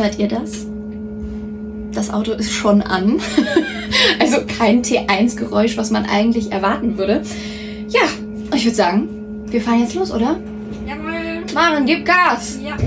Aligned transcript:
Hört 0.00 0.18
ihr 0.18 0.28
das? 0.28 0.64
Das 1.92 2.10
Auto 2.10 2.32
ist 2.32 2.50
schon 2.50 2.80
an. 2.80 3.20
also 4.18 4.38
kein 4.46 4.82
T1-Geräusch, 4.82 5.76
was 5.76 5.90
man 5.90 6.06
eigentlich 6.06 6.52
erwarten 6.52 6.96
würde. 6.96 7.20
Ja, 7.88 8.08
ich 8.54 8.64
würde 8.64 8.76
sagen, 8.76 9.44
wir 9.50 9.60
fahren 9.60 9.80
jetzt 9.80 9.94
los, 9.94 10.10
oder? 10.10 10.40
Jawohl. 10.86 11.44
Maren, 11.52 11.84
gib 11.84 12.06
Gas! 12.06 12.58
Ja. 12.62 12.78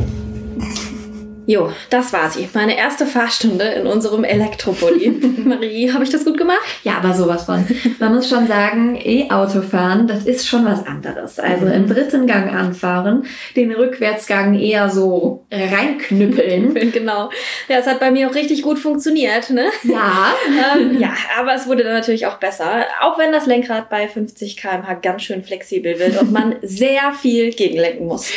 Jo, 1.45 1.71
das 1.89 2.13
war 2.13 2.29
sie. 2.29 2.47
Meine 2.53 2.77
erste 2.77 3.05
Fahrstunde 3.05 3.65
in 3.65 3.85
unserem 3.85 4.23
Elektrobully. 4.23 5.09
Marie, 5.45 5.91
habe 5.91 6.03
ich 6.03 6.09
das 6.09 6.23
gut 6.23 6.37
gemacht? 6.37 6.61
Ja, 6.83 6.97
aber 6.97 7.13
sowas 7.13 7.43
von. 7.43 7.65
Man 7.99 8.15
muss 8.15 8.29
schon 8.29 8.47
sagen, 8.47 8.95
E-Autofahren, 8.95 10.07
das 10.07 10.25
ist 10.25 10.47
schon 10.47 10.63
was 10.63 10.85
anderes. 10.85 11.39
Also 11.39 11.65
im 11.65 11.87
dritten 11.87 12.27
Gang 12.27 12.53
anfahren, 12.53 13.25
den 13.57 13.73
Rückwärtsgang 13.73 14.57
eher 14.57 14.89
so 14.89 15.45
reinknüppeln. 15.51 16.73
genau. 16.93 17.29
Ja, 17.67 17.77
es 17.79 17.87
hat 17.87 17.99
bei 17.99 18.11
mir 18.11 18.29
auch 18.29 18.35
richtig 18.35 18.61
gut 18.61 18.79
funktioniert, 18.79 19.49
ne? 19.49 19.65
Ja. 19.83 20.33
ähm, 20.75 20.97
ja, 20.99 21.13
aber 21.37 21.55
es 21.55 21.67
wurde 21.67 21.83
dann 21.83 21.93
natürlich 21.93 22.25
auch 22.25 22.37
besser. 22.37 22.85
Auch 23.01 23.17
wenn 23.17 23.33
das 23.33 23.47
Lenkrad 23.47 23.89
bei 23.89 24.07
50 24.07 24.55
km/h 24.55 24.93
ganz 25.01 25.23
schön 25.23 25.43
flexibel 25.43 25.99
wird 25.99 26.21
und 26.21 26.31
man 26.31 26.55
sehr 26.61 27.13
viel 27.19 27.51
gegenlenken 27.51 28.07
muss. 28.07 28.29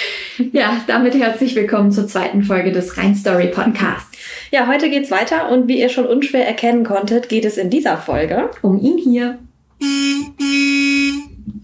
Ja, 0.52 0.80
damit 0.88 1.15
herzlich 1.15 1.55
willkommen 1.55 1.93
zur 1.93 2.09
zweiten 2.09 2.43
Folge 2.43 2.73
des 2.73 2.95
Rhein 2.96 3.14
Story 3.14 3.48
Podcasts. 3.48 4.16
Ja, 4.50 4.66
heute 4.66 4.88
geht's 4.88 5.10
weiter 5.10 5.50
und 5.50 5.68
wie 5.68 5.80
ihr 5.80 5.88
schon 5.88 6.06
unschwer 6.06 6.46
erkennen 6.46 6.84
konntet, 6.84 7.28
geht 7.28 7.45
es 7.45 7.59
in 7.59 7.70
dieser 7.70 7.98
Folge 7.98 8.50
Um 8.62 8.80
ihn 8.80 8.98
hier. 8.98 9.38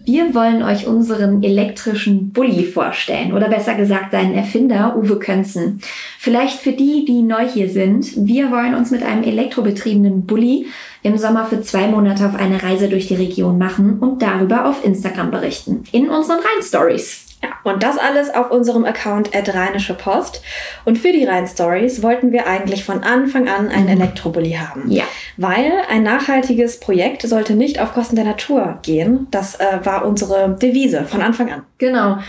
Wir 0.05 0.35
wollen 0.35 0.61
euch 0.61 0.85
unseren 0.85 1.41
elektrischen 1.43 2.33
Bulli 2.33 2.65
vorstellen 2.65 3.33
oder 3.33 3.49
besser 3.49 3.73
gesagt 3.73 4.11
seinen 4.11 4.35
Erfinder 4.35 4.95
Uwe 4.97 5.17
Könzen. 5.17 5.79
Vielleicht 6.19 6.59
für 6.59 6.73
die, 6.73 7.05
die 7.05 7.21
neu 7.21 7.47
hier 7.47 7.69
sind, 7.69 8.11
wir 8.27 8.51
wollen 8.51 8.75
uns 8.75 8.91
mit 8.91 9.01
einem 9.01 9.23
elektrobetriebenen 9.23 10.25
Bulli 10.25 10.67
im 11.01 11.17
Sommer 11.17 11.45
für 11.45 11.61
zwei 11.61 11.87
Monate 11.87 12.27
auf 12.27 12.35
eine 12.35 12.61
Reise 12.61 12.89
durch 12.89 13.07
die 13.07 13.15
Region 13.15 13.57
machen 13.57 13.99
und 13.99 14.21
darüber 14.21 14.65
auf 14.65 14.85
Instagram 14.85 15.31
berichten. 15.31 15.83
In 15.91 16.09
unseren 16.09 16.39
Rhein-Stories. 16.39 17.22
Ja, 17.43 17.49
und 17.63 17.83
das 17.83 17.97
alles 17.97 18.33
auf 18.33 18.51
unserem 18.51 18.85
Account 18.85 19.35
at 19.35 19.53
Rheinische 19.53 19.93
Post. 19.93 20.41
Und 20.85 20.97
für 20.97 21.11
die 21.11 21.25
Rhein 21.25 21.45
Stories 21.45 22.01
wollten 22.01 22.31
wir 22.31 22.47
eigentlich 22.47 22.85
von 22.85 23.03
Anfang 23.03 23.49
an 23.49 23.67
einen 23.67 23.89
Elektrobully 23.89 24.53
haben. 24.53 24.89
Ja. 24.89 25.03
Weil 25.35 25.73
ein 25.89 26.03
nachhaltiges 26.03 26.79
Projekt 26.79 27.23
sollte 27.23 27.55
nicht 27.55 27.81
auf 27.81 27.93
Kosten 27.93 28.15
der 28.15 28.23
Natur 28.23 28.79
gehen. 28.81 29.27
Das 29.29 29.59
äh, 29.59 29.79
war 29.83 30.05
unsere 30.05 30.55
Devise 30.61 31.03
von 31.03 31.21
Anfang 31.21 31.51
an. 31.51 31.63
Genau. 31.79 32.19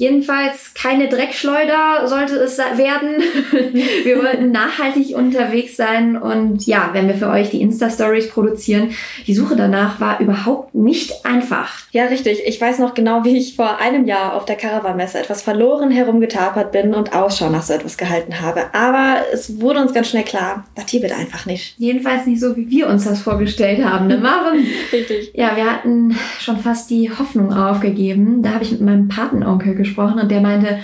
Jedenfalls 0.00 0.72
keine 0.72 1.08
Dreckschleuder 1.08 2.08
sollte 2.08 2.36
es 2.36 2.56
werden. 2.56 3.22
wir 4.04 4.16
wollten 4.16 4.50
nachhaltig 4.50 5.14
unterwegs 5.14 5.76
sein 5.76 6.16
und 6.16 6.66
ja, 6.66 6.88
wenn 6.94 7.06
wir 7.06 7.16
für 7.16 7.28
euch 7.28 7.50
die 7.50 7.60
Insta-Stories 7.60 8.30
produzieren, 8.30 8.92
die 9.26 9.34
Suche 9.34 9.56
danach 9.56 10.00
war 10.00 10.18
überhaupt 10.20 10.74
nicht 10.74 11.26
einfach. 11.26 11.80
Ja, 11.90 12.06
richtig. 12.06 12.40
Ich 12.46 12.58
weiß 12.58 12.78
noch 12.78 12.94
genau, 12.94 13.24
wie 13.24 13.36
ich 13.36 13.56
vor 13.56 13.78
einem 13.78 14.06
Jahr 14.06 14.36
auf 14.36 14.46
der 14.46 14.56
Caravan-Messe 14.56 15.18
etwas 15.18 15.42
verloren 15.42 15.90
herumgetapert 15.90 16.72
bin 16.72 16.94
und 16.94 17.12
Ausschau 17.12 17.50
nach 17.50 17.62
so 17.62 17.74
etwas 17.74 17.98
gehalten 17.98 18.40
habe. 18.40 18.72
Aber 18.72 19.16
es 19.34 19.60
wurde 19.60 19.82
uns 19.82 19.92
ganz 19.92 20.08
schnell 20.08 20.24
klar, 20.24 20.64
das 20.76 20.88
hier 20.88 21.02
wird 21.02 21.12
einfach 21.12 21.44
nicht. 21.44 21.74
Jedenfalls 21.76 22.24
nicht 22.24 22.40
so, 22.40 22.56
wie 22.56 22.70
wir 22.70 22.88
uns 22.88 23.04
das 23.04 23.20
vorgestellt 23.20 23.84
haben, 23.84 24.06
ne 24.06 24.16
Maren? 24.16 24.64
Richtig. 24.94 25.32
Ja, 25.34 25.56
wir 25.56 25.70
hatten 25.70 26.16
schon 26.38 26.56
fast 26.56 26.88
die 26.88 27.10
Hoffnung 27.10 27.52
aufgegeben. 27.52 28.42
Da 28.42 28.52
habe 28.54 28.64
ich 28.64 28.70
mit 28.70 28.80
meinem 28.80 29.08
Patenonkel 29.08 29.74
gesprochen 29.74 29.89
und 29.98 30.30
der 30.30 30.40
meinte, 30.40 30.78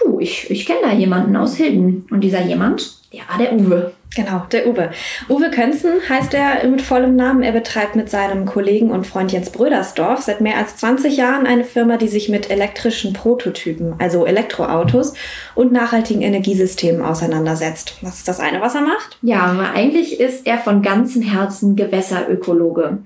du, 0.00 0.20
ich, 0.20 0.50
ich 0.50 0.66
kenne 0.66 0.80
da 0.82 0.92
jemanden 0.92 1.36
aus 1.36 1.56
Hilden. 1.56 2.06
Und 2.10 2.22
dieser 2.22 2.42
jemand, 2.42 2.96
der 3.12 3.20
war 3.28 3.38
der 3.38 3.52
Uwe. 3.54 3.92
Genau, 4.14 4.42
der 4.52 4.66
Uwe. 4.66 4.90
Uwe 5.30 5.50
Könzen 5.50 5.92
heißt 6.06 6.34
er 6.34 6.66
mit 6.68 6.82
vollem 6.82 7.16
Namen. 7.16 7.42
Er 7.42 7.52
betreibt 7.52 7.96
mit 7.96 8.10
seinem 8.10 8.44
Kollegen 8.44 8.90
und 8.90 9.06
Freund 9.06 9.32
Jens 9.32 9.50
Brödersdorf 9.50 10.20
seit 10.20 10.42
mehr 10.42 10.58
als 10.58 10.76
20 10.76 11.16
Jahren 11.16 11.46
eine 11.46 11.64
Firma, 11.64 11.96
die 11.96 12.08
sich 12.08 12.28
mit 12.28 12.50
elektrischen 12.50 13.14
Prototypen, 13.14 13.94
also 13.98 14.26
Elektroautos 14.26 15.14
und 15.54 15.72
nachhaltigen 15.72 16.20
Energiesystemen 16.20 17.02
auseinandersetzt. 17.02 17.96
Was 18.02 18.18
ist 18.18 18.28
das 18.28 18.40
eine, 18.40 18.60
was 18.60 18.74
er 18.74 18.82
macht? 18.82 19.18
Ja, 19.22 19.70
eigentlich 19.74 20.20
ist 20.20 20.46
er 20.46 20.58
von 20.58 20.82
ganzem 20.82 21.22
Herzen 21.22 21.74
Gewässerökologe. 21.74 22.98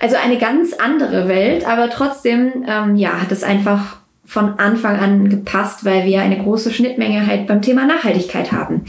Also 0.00 0.16
eine 0.16 0.36
ganz 0.36 0.74
andere 0.74 1.28
Welt, 1.28 1.66
aber 1.66 1.88
trotzdem, 1.88 2.64
ähm, 2.68 2.96
ja, 2.96 3.22
hat 3.22 3.32
es 3.32 3.42
einfach 3.42 4.01
von 4.32 4.58
Anfang 4.58 4.98
an 4.98 5.28
gepasst, 5.28 5.84
weil 5.84 6.06
wir 6.06 6.22
eine 6.22 6.38
große 6.38 6.72
Schnittmenge 6.72 7.26
halt 7.26 7.46
beim 7.46 7.60
Thema 7.60 7.84
Nachhaltigkeit 7.84 8.50
haben. 8.50 8.86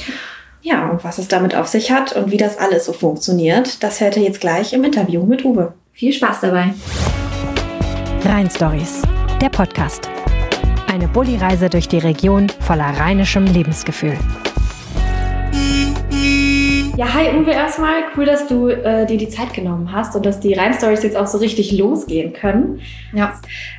Ja, 0.61 0.89
und 0.89 1.03
was 1.03 1.17
es 1.17 1.27
damit 1.27 1.53
auf 1.53 1.67
sich 1.67 1.91
hat 1.91 2.13
und 2.15 2.31
wie 2.31 2.37
das 2.37 2.57
alles 2.57 2.85
so 2.85 2.93
funktioniert, 2.93 3.83
das 3.83 3.99
hört 3.99 4.15
ihr 4.15 4.23
jetzt 4.23 4.39
gleich 4.39 4.71
im 4.71 4.85
Interview 4.85 5.25
mit 5.25 5.43
Uwe. 5.43 5.73
Viel 5.91 6.13
Spaß 6.13 6.39
dabei. 6.41 6.73
Rhein 8.23 8.49
Stories, 8.49 9.01
der 9.41 9.49
Podcast. 9.49 10.09
Eine 10.89 11.09
Bulli-Reise 11.09 11.69
durch 11.69 11.89
die 11.89 11.97
Region 11.97 12.47
voller 12.61 12.97
rheinischem 12.97 13.45
Lebensgefühl. 13.45 14.17
Ja, 16.95 17.11
hi 17.11 17.35
Uwe 17.35 17.49
erstmal. 17.49 18.03
Cool, 18.15 18.25
dass 18.25 18.47
du 18.47 18.67
äh, 18.67 19.07
dir 19.07 19.17
die 19.17 19.27
Zeit 19.27 19.51
genommen 19.55 19.91
hast 19.91 20.15
und 20.15 20.27
dass 20.27 20.39
die 20.39 20.53
Rhein-Stories 20.53 21.01
jetzt 21.01 21.17
auch 21.17 21.25
so 21.25 21.39
richtig 21.39 21.75
losgehen 21.75 22.33
können. 22.33 22.81
Ja. 23.15 23.33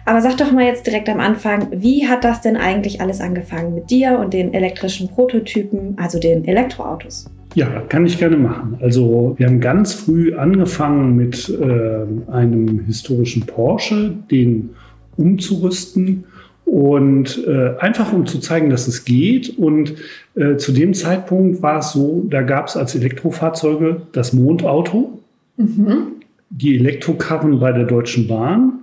Aber 0.04 0.20
sag 0.20 0.36
doch 0.38 0.50
mal 0.50 0.64
jetzt 0.64 0.84
direkt 0.84 1.08
am 1.08 1.20
Anfang, 1.20 1.68
wie 1.70 2.08
hat 2.08 2.24
das 2.24 2.40
denn 2.40 2.56
eigentlich 2.56 3.00
alles 3.00 3.20
angefangen 3.20 3.72
mit 3.72 3.90
dir 3.90 4.18
und 4.18 4.34
den 4.34 4.52
elektrischen 4.52 5.08
Prototypen, 5.08 5.96
also 5.96 6.18
den 6.18 6.44
Elektroautos? 6.44 7.30
Ja, 7.54 7.68
kann 7.88 8.04
ich 8.04 8.18
gerne 8.18 8.36
machen. 8.36 8.78
Also 8.82 9.34
wir 9.38 9.46
haben 9.46 9.60
ganz 9.60 9.94
früh 9.94 10.34
angefangen 10.34 11.14
mit 11.14 11.48
äh, 11.48 12.32
einem 12.32 12.80
historischen 12.84 13.46
Porsche, 13.46 14.12
den 14.28 14.70
umzurüsten 15.16 16.24
und 16.64 17.46
äh, 17.46 17.74
einfach 17.78 18.12
um 18.12 18.26
zu 18.26 18.38
zeigen, 18.40 18.70
dass 18.70 18.88
es 18.88 19.04
geht. 19.04 19.58
Und 19.58 19.94
äh, 20.34 20.56
zu 20.56 20.72
dem 20.72 20.94
Zeitpunkt 20.94 21.62
war 21.62 21.78
es 21.80 21.92
so, 21.92 22.24
da 22.30 22.42
gab 22.42 22.68
es 22.68 22.76
als 22.76 22.94
Elektrofahrzeuge 22.94 24.02
das 24.12 24.32
Mondauto, 24.32 25.20
Mhm. 25.56 26.14
die 26.50 26.76
Elektrokarren 26.76 27.60
bei 27.60 27.70
der 27.70 27.84
Deutschen 27.84 28.26
Bahn 28.26 28.80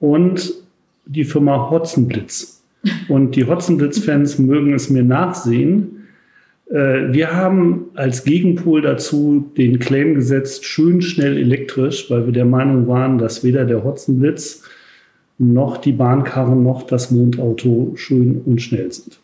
und 0.00 0.52
die 1.06 1.22
Firma 1.22 1.70
Hotzenblitz. 1.70 2.60
Und 3.08 3.36
die 3.36 3.44
Hotzenblitz-Fans 3.46 4.38
mögen 4.40 4.74
es 4.74 4.90
mir 4.90 5.04
nachsehen. 5.04 6.06
Äh, 6.70 7.12
Wir 7.12 7.36
haben 7.36 7.84
als 7.94 8.24
Gegenpol 8.24 8.82
dazu 8.82 9.48
den 9.56 9.78
Claim 9.78 10.16
gesetzt, 10.16 10.64
schön 10.64 11.00
schnell 11.02 11.36
elektrisch, 11.36 12.10
weil 12.10 12.26
wir 12.26 12.32
der 12.32 12.46
Meinung 12.46 12.88
waren, 12.88 13.18
dass 13.18 13.44
weder 13.44 13.64
der 13.64 13.84
Hotzenblitz 13.84 14.64
noch 15.42 15.76
die 15.76 15.92
Bahnkarren 15.92 16.62
noch 16.62 16.84
das 16.84 17.10
Mondauto 17.10 17.92
schön 17.96 18.42
und 18.44 18.62
schnell 18.62 18.92
sind. 18.92 19.18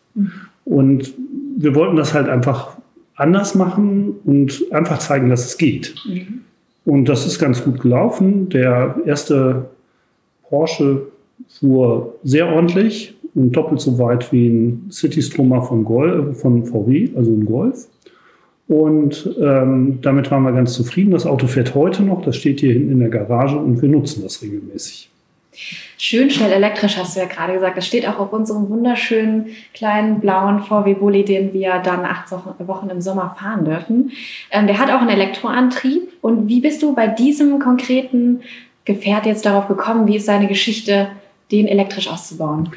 Und 0.65 1.15
wir 1.57 1.75
wollten 1.75 1.97
das 1.97 2.13
halt 2.13 2.29
einfach 2.29 2.77
anders 3.15 3.55
machen 3.55 4.17
und 4.25 4.65
einfach 4.71 4.99
zeigen, 4.99 5.29
dass 5.29 5.47
es 5.47 5.59
geht. 5.59 5.95
Und 6.85 7.09
das 7.09 7.27
ist 7.27 7.39
ganz 7.39 7.63
gut 7.63 7.81
gelaufen. 7.81 8.49
Der 8.49 8.97
erste 9.05 9.67
Porsche 10.49 11.03
fuhr 11.49 12.15
sehr 12.25 12.49
ordentlich 12.49 13.15
und 13.35 13.53
doppelt 13.53 13.81
so 13.81 13.99
weit 13.99 14.33
wie 14.33 14.49
ein 14.49 14.89
Citystromer 14.91 15.63
von, 15.63 15.85
Gol 15.85 16.35
von 16.35 16.65
VW, 16.65 17.11
also 17.15 17.31
ein 17.31 17.45
Golf. 17.45 17.87
Und 18.67 19.35
ähm, 19.41 19.99
damit 20.03 20.31
waren 20.31 20.43
wir 20.43 20.53
ganz 20.53 20.75
zufrieden. 20.75 21.13
Das 21.13 21.27
Auto 21.27 21.47
fährt 21.47 21.75
heute 21.75 22.03
noch, 22.03 22.23
das 22.23 22.37
steht 22.37 22.61
hier 22.61 22.73
hinten 22.73 22.93
in 22.93 22.99
der 22.99 23.09
Garage 23.09 23.57
und 23.57 23.81
wir 23.81 23.89
nutzen 23.89 24.23
das 24.23 24.43
regelmäßig. 24.43 25.11
Schön 25.97 26.31
schnell 26.31 26.53
elektrisch, 26.53 26.97
hast 26.97 27.17
du 27.17 27.21
ja 27.21 27.27
gerade 27.27 27.55
gesagt. 27.55 27.77
Das 27.77 27.87
steht 27.87 28.07
auch 28.07 28.19
auf 28.19 28.33
unserem 28.33 28.69
wunderschönen 28.69 29.47
kleinen 29.75 30.21
blauen 30.21 30.63
VW 30.63 30.95
Bulli, 30.95 31.25
den 31.25 31.53
wir 31.53 31.81
dann 31.81 32.05
acht 32.05 32.31
Wochen 32.31 32.91
im 32.91 33.01
Sommer 33.01 33.35
fahren 33.39 33.65
dürfen. 33.65 34.13
Ähm, 34.53 34.69
der 34.69 34.79
hat 34.79 34.91
auch 34.91 35.01
einen 35.01 35.11
Elektroantrieb. 35.11 36.03
Und 36.21 36.49
wie 36.49 36.61
bist 36.61 36.83
du 36.83 36.95
bei 36.95 37.09
diesem 37.09 37.59
konkreten 37.59 38.41
Gefährt 38.85 39.27
jetzt 39.27 39.45
darauf 39.45 39.67
gekommen? 39.67 40.07
Wie 40.07 40.17
ist 40.17 40.27
seine 40.27 40.47
Geschichte, 40.47 41.09
den 41.51 41.67
elektrisch 41.67 42.09
auszubauen? 42.09 42.71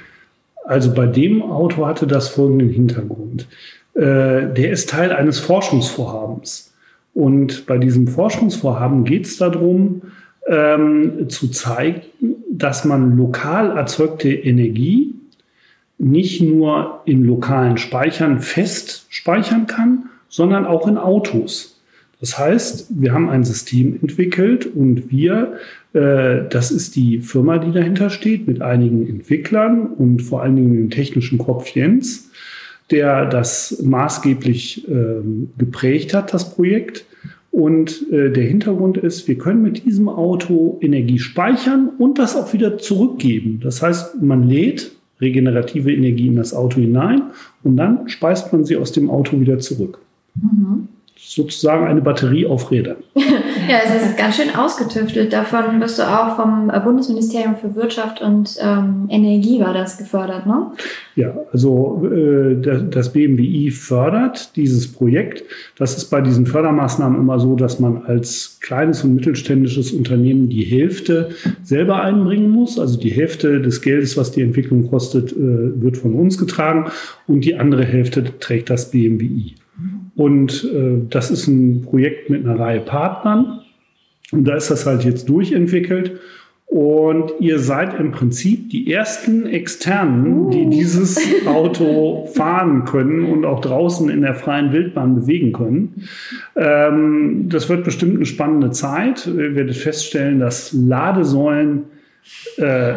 Also 0.66 0.94
bei 0.94 1.06
dem 1.06 1.44
Auto 1.44 1.86
hatte 1.86 2.08
das 2.08 2.30
folgenden 2.30 2.70
Hintergrund. 2.70 3.48
Äh, 3.94 4.00
der 4.54 4.72
ist 4.72 4.90
Teil 4.90 5.12
eines 5.12 5.40
Forschungsvorhabens. 5.40 6.74
Und 7.14 7.66
bei 7.68 7.78
diesem 7.78 8.08
Forschungsvorhaben 8.08 9.04
geht 9.04 9.26
es 9.26 9.38
darum, 9.38 10.02
ähm, 10.48 11.30
zu 11.30 11.50
zeigen, 11.50 12.02
dass 12.52 12.86
man 12.86 13.18
lokal 13.18 13.78
erzeugte 13.78 14.30
Energie 14.30 15.16
nicht 15.98 16.42
nur 16.42 17.02
in 17.06 17.24
lokalen 17.24 17.78
Speichern 17.78 18.42
fest 18.42 19.06
speichern 19.10 19.68
kann, 19.68 20.10
sondern 20.28 20.66
auch 20.66 20.88
in 20.88 20.98
Autos. 20.98 21.80
Das 22.20 22.38
heißt, 22.38 22.88
wir 22.90 23.14
haben 23.14 23.30
ein 23.30 23.44
System 23.44 23.98
entwickelt 24.02 24.68
und 24.68 25.12
wir, 25.12 25.58
äh, 25.94 26.42
das 26.50 26.72
ist 26.72 26.96
die 26.96 27.20
Firma, 27.20 27.58
die 27.58 27.72
dahinter 27.72 28.10
steht, 28.10 28.48
mit 28.48 28.62
einigen 28.62 29.08
Entwicklern 29.08 29.88
und 29.88 30.22
vor 30.22 30.42
allen 30.42 30.56
Dingen 30.56 30.76
dem 30.76 30.90
technischen 30.90 31.38
Kopf 31.38 31.70
Jens, 31.70 32.30
der 32.92 33.26
das 33.26 33.82
maßgeblich 33.84 34.88
ähm, 34.88 35.52
geprägt 35.58 36.14
hat, 36.14 36.34
das 36.34 36.54
Projekt. 36.54 37.06
Und 37.52 38.10
äh, 38.12 38.32
der 38.32 38.46
Hintergrund 38.46 38.98
ist, 38.98 39.28
wir 39.28 39.38
können 39.38 39.62
mit 39.62 39.86
diesem 39.86 40.08
Auto 40.08 40.78
Energie 40.82 41.20
speichern 41.20 41.90
und 41.98 42.18
das 42.18 42.36
auch 42.38 42.54
wieder 42.54 42.78
zurückgeben. 42.78 43.60
Das 43.62 43.82
heißt, 43.82 44.22
man 44.22 44.48
lädt 44.48 44.92
regenerative 45.20 45.94
Energie 45.94 46.28
in 46.28 46.38
das 46.38 46.54
Auto 46.54 46.80
hinein 46.80 47.24
und 47.64 47.78
dann 47.78 48.08
speist 48.08 48.54
man 48.54 48.64
sie 48.64 48.78
aus 48.78 48.92
dem 48.94 49.10
Auto 49.10 49.40
wieder 49.40 49.60
zurück. 49.60 50.00
Mhm 50.36 50.88
sozusagen 51.34 51.88
eine 51.88 52.02
Batterie 52.02 52.46
auf 52.46 52.72
Rädern. 52.72 52.98
ja, 53.16 53.78
es 53.86 54.06
ist 54.06 54.18
ganz 54.18 54.36
schön 54.36 54.54
ausgetüftelt. 54.54 55.32
Davon 55.32 55.80
wirst 55.80 55.98
du 55.98 56.04
auch 56.04 56.36
vom 56.36 56.70
äh, 56.70 56.78
Bundesministerium 56.82 57.56
für 57.56 57.74
Wirtschaft 57.74 58.22
und 58.22 58.58
ähm, 58.60 59.08
Energie 59.08 59.62
war 59.62 59.74
das 59.74 59.98
gefördert, 59.98 60.46
ne? 60.46 60.72
Ja, 61.16 61.34
also 61.54 62.06
äh, 62.06 62.58
das 62.90 63.14
BMWI 63.14 63.72
fördert 63.72 64.58
dieses 64.58 64.92
Projekt. 64.92 65.46
Das 65.78 65.96
ist 65.96 66.10
bei 66.10 66.20
diesen 66.20 66.46
Fördermaßnahmen 66.46 67.18
immer 67.18 67.40
so, 67.40 67.56
dass 67.56 67.80
man 67.80 68.04
als 68.04 68.58
kleines 68.60 69.06
und 69.06 69.16
mittelständisches 69.16 69.94
Unternehmen 69.94 70.50
die 70.50 70.64
Hälfte 70.64 71.30
selber 71.64 72.04
einbringen 72.04 72.50
muss. 72.50 72.78
Also 72.78 73.00
die 73.00 73.12
Hälfte 73.12 73.62
des 73.62 73.82
Geldes, 73.82 74.18
was 74.18 74.32
die 74.34 74.42
Entwicklung 74.42 74.90
kostet, 74.90 75.32
äh, 75.32 75.38
wird 75.82 75.96
von 75.96 76.14
uns 76.14 76.38
getragen 76.38 76.92
und 77.26 77.46
die 77.46 77.56
andere 77.56 77.86
Hälfte 77.86 78.38
trägt 78.40 78.70
das 78.70 78.92
BMWI. 78.92 79.56
Und 80.22 80.64
äh, 80.72 81.08
das 81.10 81.32
ist 81.32 81.48
ein 81.48 81.82
Projekt 81.82 82.30
mit 82.30 82.46
einer 82.46 82.60
Reihe 82.60 82.82
Partnern. 82.82 83.62
Und 84.32 84.44
da 84.48 84.54
ist 84.54 84.70
das 84.70 84.86
halt 84.86 85.04
jetzt 85.04 85.28
durchentwickelt. 85.28 86.20
Und 86.68 87.34
ihr 87.40 87.58
seid 87.58 88.00
im 88.00 88.12
Prinzip 88.12 88.70
die 88.70 88.94
ersten 88.94 89.48
Externen, 89.48 90.52
die 90.52 90.66
uh. 90.66 90.70
dieses 90.70 91.20
Auto 91.48 92.28
fahren 92.28 92.86
können 92.86 93.26
und 93.26 93.46
auch 93.46 93.62
draußen 93.62 94.12
in 94.12 94.22
der 94.22 94.36
freien 94.36 94.72
Wildbahn 94.72 95.16
bewegen 95.16 95.54
können. 95.54 96.04
Ähm, 96.56 97.50
das 97.50 97.68
wird 97.68 97.84
bestimmt 97.84 98.18
eine 98.18 98.28
spannende 98.28 98.70
Zeit. 98.70 99.26
Ihr 99.26 99.56
werdet 99.56 99.76
feststellen, 99.76 100.40
dass 100.40 100.72
Ladesäulen 100.72 101.86
äh, 102.58 102.94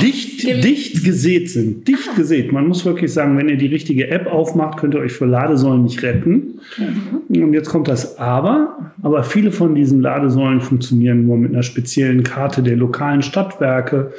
dicht, 0.00 0.44
dicht 0.64 1.04
gesät 1.04 1.50
sind. 1.50 1.86
Dicht 1.88 2.08
ah. 2.12 2.16
gesät. 2.16 2.52
Man 2.52 2.66
muss 2.66 2.84
wirklich 2.84 3.12
sagen, 3.12 3.36
wenn 3.36 3.48
ihr 3.48 3.56
die 3.56 3.66
richtige 3.66 4.08
App 4.08 4.26
aufmacht, 4.26 4.78
könnt 4.78 4.94
ihr 4.94 5.00
euch 5.00 5.12
für 5.12 5.26
Ladesäulen 5.26 5.82
nicht 5.82 6.02
retten. 6.02 6.60
Mhm. 6.76 7.42
Und 7.42 7.52
jetzt 7.52 7.68
kommt 7.68 7.88
das 7.88 8.18
Aber. 8.18 8.92
Aber 9.02 9.22
viele 9.24 9.52
von 9.52 9.74
diesen 9.74 10.00
Ladesäulen 10.00 10.60
funktionieren 10.60 11.26
nur 11.26 11.36
mit 11.36 11.52
einer 11.52 11.62
speziellen 11.62 12.22
Karte 12.22 12.62
der 12.62 12.76
lokalen 12.76 13.22
Stadtwerke 13.22 14.12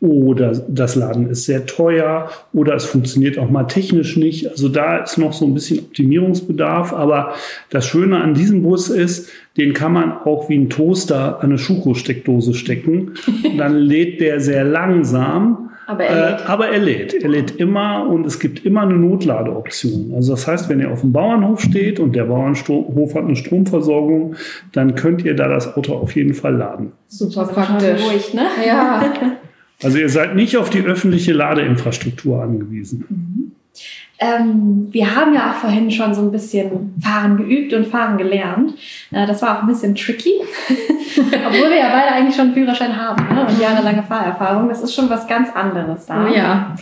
oder 0.00 0.52
das 0.68 0.94
Laden 0.94 1.30
ist 1.30 1.46
sehr 1.46 1.64
teuer 1.64 2.30
oder 2.52 2.74
es 2.74 2.84
funktioniert 2.84 3.38
auch 3.38 3.48
mal 3.48 3.64
technisch 3.64 4.16
nicht. 4.16 4.50
Also 4.50 4.68
da 4.68 4.98
ist 4.98 5.16
noch 5.16 5.32
so 5.32 5.46
ein 5.46 5.54
bisschen 5.54 5.78
Optimierungsbedarf. 5.78 6.92
Aber 6.92 7.32
das 7.70 7.86
Schöne 7.86 8.20
an 8.20 8.34
diesem 8.34 8.62
Bus 8.62 8.90
ist, 8.90 9.30
den 9.56 9.72
kann 9.72 9.94
man 9.94 10.12
auch 10.12 10.50
wie 10.50 10.58
ein 10.58 10.68
Toaster 10.68 11.38
an 11.40 11.46
eine 11.46 11.58
Schuko-Steckdose 11.58 12.52
stecken. 12.52 13.14
Dann 13.56 13.78
lädt 13.78 14.20
der 14.20 14.40
sehr 14.40 14.64
langsam. 14.64 15.70
Aber 15.86 16.04
er, 16.04 16.30
lädt. 16.30 16.40
Äh, 16.40 16.44
aber 16.44 16.68
er 16.68 16.78
lädt. 16.78 17.14
Er 17.14 17.28
lädt 17.30 17.56
immer 17.56 18.06
und 18.06 18.26
es 18.26 18.38
gibt 18.38 18.66
immer 18.66 18.82
eine 18.82 18.96
Notladeoption. 18.96 20.12
Also 20.14 20.32
das 20.32 20.46
heißt, 20.46 20.68
wenn 20.68 20.80
ihr 20.80 20.90
auf 20.90 21.00
dem 21.00 21.12
Bauernhof 21.12 21.62
steht 21.62 22.00
und 22.00 22.14
der 22.14 22.24
Bauernhof 22.24 23.14
hat 23.14 23.24
eine 23.24 23.36
Stromversorgung, 23.36 24.34
dann 24.72 24.94
könnt 24.94 25.24
ihr 25.24 25.34
da 25.34 25.48
das 25.48 25.74
Auto 25.74 25.94
auf 25.94 26.14
jeden 26.16 26.34
Fall 26.34 26.56
laden. 26.56 26.92
Super 27.06 27.46
praktisch. 27.46 28.02
Ruhig, 28.04 28.34
ne? 28.34 28.46
Ja. 28.66 29.14
Also 29.82 29.98
ihr 29.98 30.08
seid 30.08 30.34
nicht 30.34 30.56
auf 30.56 30.70
die 30.70 30.80
öffentliche 30.80 31.32
Ladeinfrastruktur 31.32 32.42
angewiesen. 32.42 33.04
Mhm. 33.08 33.52
Ähm, 34.18 34.88
wir 34.92 35.14
haben 35.14 35.34
ja 35.34 35.50
auch 35.50 35.56
vorhin 35.56 35.90
schon 35.90 36.14
so 36.14 36.22
ein 36.22 36.32
bisschen 36.32 36.94
Fahren 37.02 37.36
geübt 37.36 37.74
und 37.74 37.86
Fahren 37.86 38.16
gelernt. 38.16 38.72
Äh, 39.10 39.26
das 39.26 39.42
war 39.42 39.58
auch 39.58 39.62
ein 39.62 39.68
bisschen 39.68 39.94
tricky, 39.94 40.32
obwohl 41.18 41.68
wir 41.68 41.76
ja 41.76 41.90
beide 41.90 42.12
eigentlich 42.12 42.34
schon 42.34 42.46
einen 42.46 42.54
Führerschein 42.54 42.96
haben 42.96 43.34
ne? 43.34 43.46
und 43.46 43.60
jahrelange 43.60 44.02
Fahrerfahrung. 44.02 44.70
Das 44.70 44.80
ist 44.80 44.94
schon 44.94 45.10
was 45.10 45.26
ganz 45.26 45.50
anderes 45.54 46.06
da. 46.06 46.26
Oh 46.26 46.34
ja. 46.34 46.74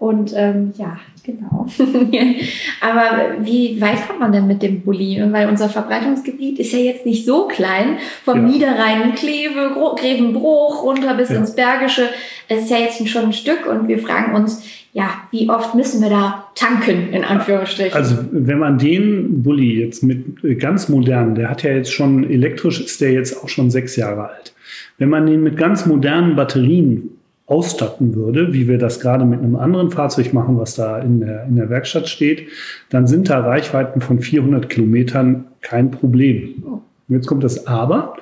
Und 0.00 0.32
ähm, 0.34 0.72
ja, 0.78 0.98
genau. 1.22 1.66
Aber 2.80 3.44
wie 3.44 3.78
weit 3.82 4.08
kommt 4.08 4.18
man 4.18 4.32
denn 4.32 4.46
mit 4.46 4.62
dem 4.62 4.80
Bulli? 4.80 5.22
Weil 5.30 5.46
unser 5.46 5.68
Verbreitungsgebiet 5.68 6.58
ist 6.58 6.72
ja 6.72 6.78
jetzt 6.78 7.04
nicht 7.04 7.26
so 7.26 7.46
klein. 7.48 7.98
Vom 8.24 8.38
ja. 8.38 8.42
Niederrhein, 8.50 9.14
Kleve, 9.14 9.72
Grevenbruch 9.98 10.84
runter 10.84 11.12
bis 11.12 11.28
ja. 11.28 11.36
ins 11.36 11.54
Bergische. 11.54 12.08
Es 12.48 12.62
ist 12.62 12.70
ja 12.70 12.78
jetzt 12.78 13.06
schon 13.10 13.24
ein 13.24 13.32
Stück 13.34 13.66
und 13.66 13.88
wir 13.88 13.98
fragen 13.98 14.34
uns, 14.34 14.64
ja, 14.94 15.10
wie 15.32 15.50
oft 15.50 15.74
müssen 15.74 16.00
wir 16.00 16.08
da 16.08 16.46
tanken, 16.54 17.12
in 17.12 17.22
Anführungsstrichen? 17.22 17.92
Also, 17.92 18.16
wenn 18.32 18.58
man 18.58 18.78
den 18.78 19.42
Bulli 19.42 19.82
jetzt 19.82 20.02
mit 20.02 20.58
ganz 20.58 20.88
modern, 20.88 21.34
der 21.34 21.50
hat 21.50 21.62
ja 21.62 21.72
jetzt 21.72 21.92
schon 21.92 22.24
elektrisch, 22.28 22.80
ist 22.80 23.02
der 23.02 23.12
jetzt 23.12 23.44
auch 23.44 23.50
schon 23.50 23.70
sechs 23.70 23.96
Jahre 23.96 24.30
alt. 24.30 24.54
Wenn 24.96 25.10
man 25.10 25.26
den 25.26 25.42
mit 25.42 25.58
ganz 25.58 25.84
modernen 25.84 26.36
Batterien 26.36 27.19
ausstatten 27.50 28.14
würde, 28.14 28.52
wie 28.52 28.68
wir 28.68 28.78
das 28.78 29.00
gerade 29.00 29.24
mit 29.24 29.40
einem 29.40 29.56
anderen 29.56 29.90
Fahrzeug 29.90 30.32
machen, 30.32 30.56
was 30.58 30.76
da 30.76 31.00
in 31.00 31.18
der, 31.20 31.46
in 31.46 31.56
der 31.56 31.68
Werkstatt 31.68 32.08
steht, 32.08 32.46
dann 32.90 33.08
sind 33.08 33.28
da 33.28 33.40
Reichweiten 33.40 34.00
von 34.00 34.20
400 34.20 34.68
Kilometern 34.68 35.46
kein 35.60 35.90
Problem. 35.90 36.62
Jetzt 37.08 37.26
kommt 37.26 37.42
das 37.42 37.66
Aber. 37.66 38.14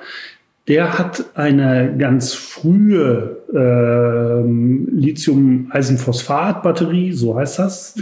Der 0.67 0.97
hat 0.97 1.25
eine 1.35 1.93
ganz 1.97 2.33
frühe 2.33 3.37
äh, 3.53 4.41
Lithium-Eisenphosphat-Batterie, 4.99 7.11
so 7.11 7.35
heißt 7.35 7.59
das. 7.59 7.93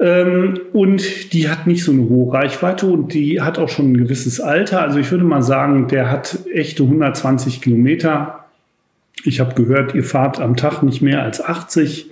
Ähm, 0.00 0.60
und 0.72 1.32
die 1.32 1.48
hat 1.48 1.66
nicht 1.66 1.82
so 1.82 1.90
eine 1.90 2.08
hohe 2.08 2.32
Reichweite 2.32 2.86
und 2.86 3.14
die 3.14 3.40
hat 3.40 3.58
auch 3.58 3.68
schon 3.68 3.90
ein 3.92 3.96
gewisses 3.96 4.40
Alter. 4.40 4.82
Also 4.82 5.00
ich 5.00 5.10
würde 5.10 5.24
mal 5.24 5.42
sagen, 5.42 5.88
der 5.88 6.08
hat 6.10 6.38
echte 6.52 6.84
120 6.84 7.60
Kilometer 7.60 8.37
ich 9.26 9.40
habe 9.40 9.54
gehört, 9.54 9.94
ihr 9.94 10.04
fahrt 10.04 10.40
am 10.40 10.56
Tag 10.56 10.82
nicht 10.82 11.02
mehr 11.02 11.22
als 11.22 11.44
80. 11.44 12.10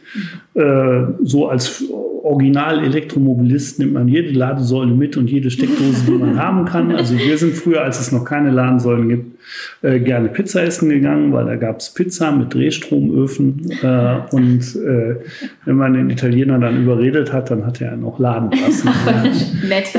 Mhm. 0.55 0.61
Äh, 0.61 1.07
so 1.23 1.49
als 1.49 1.85
Original-Elektromobilist 2.27 3.79
nimmt 3.79 3.93
man 3.93 4.09
jede 4.09 4.31
Ladesäule 4.31 4.93
mit 4.93 5.17
und 5.17 5.31
jede 5.31 5.51
Steckdose, 5.51 6.07
die 6.07 6.13
man 6.13 6.39
haben 6.43 6.65
kann. 6.65 6.91
Also 6.91 7.17
wir 7.17 7.39
sind 7.39 7.55
früher, 7.55 7.83
als 7.83 8.01
es 8.01 8.11
noch 8.11 8.25
keine 8.25 8.51
Ladesäulen 8.51 9.09
gibt, 9.09 9.39
äh, 9.83 10.01
gerne 10.01 10.29
Pizza 10.29 10.63
essen 10.63 10.89
gegangen, 10.89 11.33
weil 11.33 11.47
da 11.47 11.55
gab 11.55 11.79
es 11.79 11.95
Pizza 11.95 12.33
mit 12.33 12.53
Drehstromöfen. 12.53 13.71
Äh, 13.83 14.19
und 14.33 14.61
äh, 14.77 15.17
wenn 15.65 15.77
man 15.77 15.95
den 15.95 16.11
Italiener 16.11 16.59
dann 16.59 16.83
überredet 16.83 17.33
hat, 17.33 17.51
dann 17.51 17.65
hat 17.65 17.81
er 17.81 17.97
noch 17.97 18.19
laden 18.19 18.51
lassen. 18.51 18.91
Nett. 19.69 19.93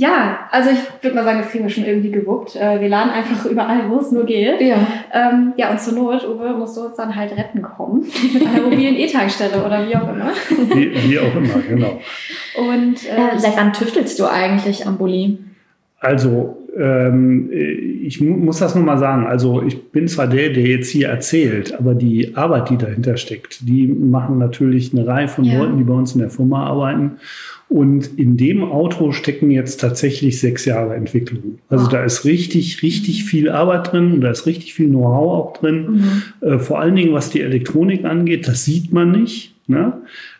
Ja, 0.00 0.48
also 0.50 0.70
ich 0.70 0.78
würde 1.02 1.14
mal 1.14 1.24
sagen, 1.24 1.40
das 1.40 1.50
kriegen 1.50 1.64
wir 1.64 1.70
schon 1.70 1.84
irgendwie 1.84 2.10
gewuppt. 2.10 2.56
Äh, 2.56 2.80
wir 2.80 2.88
laden 2.88 3.10
einfach 3.10 3.44
überall, 3.44 3.90
wo 3.90 3.98
es 3.98 4.10
nur 4.10 4.24
geht. 4.24 4.58
Ja. 4.62 4.78
Ähm, 5.12 5.52
ja, 5.58 5.70
und 5.70 5.78
zur 5.78 5.92
Not, 5.92 6.26
Uwe, 6.26 6.54
musst 6.54 6.74
du 6.78 6.86
uns 6.86 6.96
dann 6.96 7.14
halt 7.14 7.36
retten 7.36 7.60
kommen. 7.60 8.06
Mit 8.32 8.46
einer 8.46 8.62
mobilen 8.62 8.96
E-Tankstelle 8.96 9.62
oder 9.62 9.86
wie 9.86 9.94
auch 9.94 10.08
immer. 10.08 10.30
Wie, 10.74 10.90
wie 10.94 11.18
auch 11.18 11.36
immer, 11.36 11.60
genau. 11.68 12.00
Und 12.56 13.06
äh, 13.06 13.34
äh, 13.34 13.38
seit 13.38 13.58
wann 13.58 13.74
tüftelst 13.74 14.18
du 14.18 14.24
eigentlich 14.24 14.86
am 14.86 14.96
Bulli? 14.96 15.38
Also, 15.98 16.59
ähm, 16.76 17.50
ich 17.50 18.20
mu 18.20 18.36
muss 18.36 18.58
das 18.58 18.74
nur 18.74 18.84
mal 18.84 18.98
sagen. 18.98 19.26
Also, 19.26 19.62
ich 19.62 19.90
bin 19.90 20.08
zwar 20.08 20.26
der, 20.26 20.50
der 20.50 20.64
jetzt 20.64 20.90
hier 20.90 21.08
erzählt, 21.08 21.78
aber 21.78 21.94
die 21.94 22.36
Arbeit, 22.36 22.70
die 22.70 22.78
dahinter 22.78 23.16
steckt, 23.16 23.68
die 23.68 23.86
machen 23.86 24.38
natürlich 24.38 24.92
eine 24.92 25.06
Reihe 25.06 25.28
von 25.28 25.44
ja. 25.44 25.58
Leuten, 25.58 25.78
die 25.78 25.84
bei 25.84 25.94
uns 25.94 26.14
in 26.14 26.20
der 26.20 26.30
Firma 26.30 26.66
arbeiten. 26.66 27.12
Und 27.68 28.18
in 28.18 28.36
dem 28.36 28.64
Auto 28.64 29.12
stecken 29.12 29.52
jetzt 29.52 29.80
tatsächlich 29.80 30.40
sechs 30.40 30.64
Jahre 30.64 30.96
Entwicklung. 30.96 31.60
Also 31.68 31.88
da 31.88 32.02
ist 32.02 32.24
richtig, 32.24 32.82
richtig 32.82 33.24
viel 33.24 33.48
Arbeit 33.48 33.92
drin 33.92 34.14
und 34.14 34.22
da 34.22 34.30
ist 34.30 34.44
richtig 34.46 34.74
viel 34.74 34.88
Know-how 34.88 35.38
auch 35.38 35.52
drin. 35.52 36.02
Mhm. 36.42 36.48
Äh, 36.48 36.58
vor 36.58 36.80
allen 36.80 36.96
Dingen, 36.96 37.12
was 37.12 37.30
die 37.30 37.40
Elektronik 37.40 38.04
angeht, 38.04 38.48
das 38.48 38.64
sieht 38.64 38.92
man 38.92 39.12
nicht. 39.12 39.54
Ne? 39.68 39.92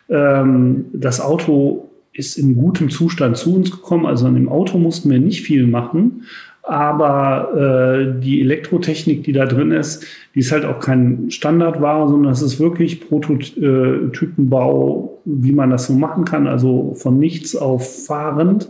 Ähm, 0.09 0.87
das 0.91 1.21
Auto 1.21 1.90
ist 2.13 2.37
in 2.37 2.55
gutem 2.55 2.89
Zustand 2.89 3.35
zu 3.37 3.55
uns 3.55 3.71
gekommen. 3.71 4.05
Also 4.05 4.27
an 4.27 4.35
dem 4.35 4.49
Auto 4.49 4.77
mussten 4.77 5.09
wir 5.09 5.19
nicht 5.19 5.41
viel 5.41 5.65
machen. 5.67 6.23
Aber 6.63 7.53
äh, 7.55 8.19
die 8.21 8.41
Elektrotechnik, 8.41 9.23
die 9.23 9.31
da 9.31 9.45
drin 9.45 9.71
ist, 9.71 10.05
die 10.35 10.39
ist 10.39 10.51
halt 10.51 10.65
auch 10.65 10.79
kein 10.79 11.31
Standardware, 11.31 12.07
sondern 12.07 12.31
es 12.31 12.43
ist 12.43 12.59
wirklich 12.59 13.01
Prototypenbau, 13.01 15.21
wie 15.25 15.53
man 15.53 15.71
das 15.71 15.87
so 15.87 15.93
machen 15.93 16.23
kann, 16.23 16.45
also 16.47 16.93
von 16.93 17.17
nichts 17.17 17.55
auf 17.55 18.05
fahrend. 18.05 18.69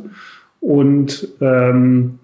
Und 0.62 1.28
ähm, 1.42 2.20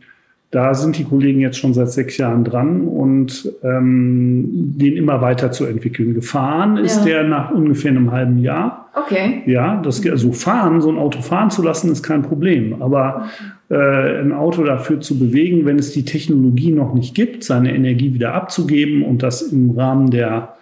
da 0.51 0.73
sind 0.73 0.97
die 0.97 1.03
Kollegen 1.03 1.41
jetzt 1.41 1.57
schon 1.57 1.73
seit 1.73 1.91
sechs 1.91 2.17
Jahren 2.17 2.45
dran 2.45 2.87
und 2.87 3.51
ähm, 3.63 4.45
den 4.77 4.95
immer 4.95 5.21
weiter 5.21 5.51
zu 5.51 5.65
entwickeln. 5.65 6.13
Gefahren 6.13 6.77
ist 6.77 6.99
ja. 6.99 7.05
der 7.05 7.23
nach 7.23 7.51
ungefähr 7.51 7.91
einem 7.91 8.11
halben 8.11 8.37
Jahr. 8.39 8.89
Okay. 8.95 9.43
Ja, 9.45 9.81
das, 9.81 10.05
also 10.07 10.31
fahren, 10.31 10.79
so 10.79 10.89
ein 10.89 10.97
Auto 10.97 11.21
fahren 11.21 11.49
zu 11.49 11.61
lassen, 11.61 11.91
ist 11.91 12.01
kein 12.01 12.21
Problem. 12.21 12.81
Aber 12.81 13.27
äh, 13.69 14.21
ein 14.21 14.31
Auto 14.31 14.63
dafür 14.63 15.01
zu 15.01 15.19
bewegen, 15.19 15.65
wenn 15.65 15.77
es 15.77 15.91
die 15.91 16.05
Technologie 16.05 16.71
noch 16.71 16.93
nicht 16.93 17.13
gibt, 17.13 17.43
seine 17.43 17.75
Energie 17.75 18.13
wieder 18.13 18.33
abzugeben 18.33 19.03
und 19.03 19.23
das 19.23 19.41
im 19.41 19.71
Rahmen 19.71 20.11
der 20.11 20.53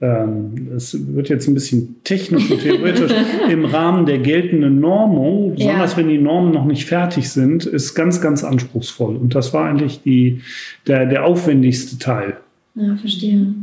ähm, 0.00 0.72
es 0.76 1.14
wird 1.14 1.28
jetzt 1.30 1.48
ein 1.48 1.54
bisschen 1.54 1.96
technisch 2.04 2.50
und 2.50 2.60
theoretisch 2.60 3.12
im 3.50 3.64
Rahmen 3.64 4.04
der 4.04 4.18
geltenden 4.18 4.78
Normung, 4.80 5.54
besonders 5.54 5.92
Ja. 5.92 5.96
wenn 5.96 6.08
die 6.08 6.18
Normen 6.18 6.52
noch 6.52 6.66
nicht 6.66 6.84
fertig 6.84 7.30
sind, 7.30 7.64
ist 7.64 7.94
ganz, 7.94 8.20
ganz 8.20 8.44
anspruchsvoll. 8.44 9.16
Und 9.16 9.34
das 9.34 9.54
war 9.54 9.64
eigentlich 9.68 10.02
die, 10.02 10.42
der, 10.86 11.06
der 11.06 11.24
aufwendigste 11.24 11.98
Teil. 11.98 12.36
Ja, 12.74 12.94
verstehe. 12.96 13.54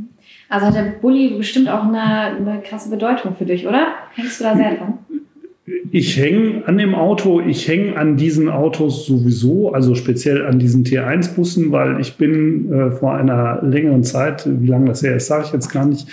Also 0.50 0.68
hat 0.68 0.76
der 0.76 0.94
Bulli 1.02 1.36
bestimmt 1.38 1.70
auch 1.70 1.84
eine, 1.84 2.02
eine 2.02 2.62
krasse 2.64 2.90
Bedeutung 2.90 3.36
für 3.36 3.46
dich, 3.46 3.68
oder? 3.68 3.88
Hängst 4.16 4.40
du 4.40 4.44
da 4.44 4.56
sehr 4.56 4.76
dran? 4.76 4.98
Ich 5.66 6.18
hänge 6.18 6.64
an 6.68 6.78
dem 6.78 6.94
Auto, 6.94 7.40
ich 7.40 7.70
hänge 7.70 7.96
an 7.96 8.18
diesen 8.18 8.50
Autos 8.50 9.06
sowieso, 9.06 9.72
also 9.72 9.96
speziell 9.96 10.46
an 10.46 10.60
diesen 10.60 10.84
T1-Bussen, 10.84 11.72
weil 11.72 12.02
ich 12.02 12.18
bin 12.18 12.70
äh, 12.70 12.92
vor 12.92 13.16
einer 13.16 13.62
längeren 13.64 14.04
Zeit, 14.04 14.46
wie 14.46 14.68
lange 14.68 14.88
das 14.88 15.04
her 15.04 15.16
ist, 15.16 15.28
sage 15.28 15.46
ich 15.46 15.54
jetzt 15.54 15.70
gar 15.70 15.86
nicht, 15.86 16.06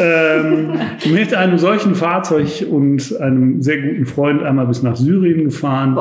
ähm, 0.00 0.72
mit 1.12 1.34
einem 1.34 1.58
solchen 1.58 1.94
Fahrzeug 1.94 2.64
und 2.70 3.20
einem 3.20 3.60
sehr 3.60 3.82
guten 3.82 4.06
Freund 4.06 4.42
einmal 4.42 4.66
bis 4.68 4.82
nach 4.82 4.96
Syrien 4.96 5.44
gefahren. 5.44 5.98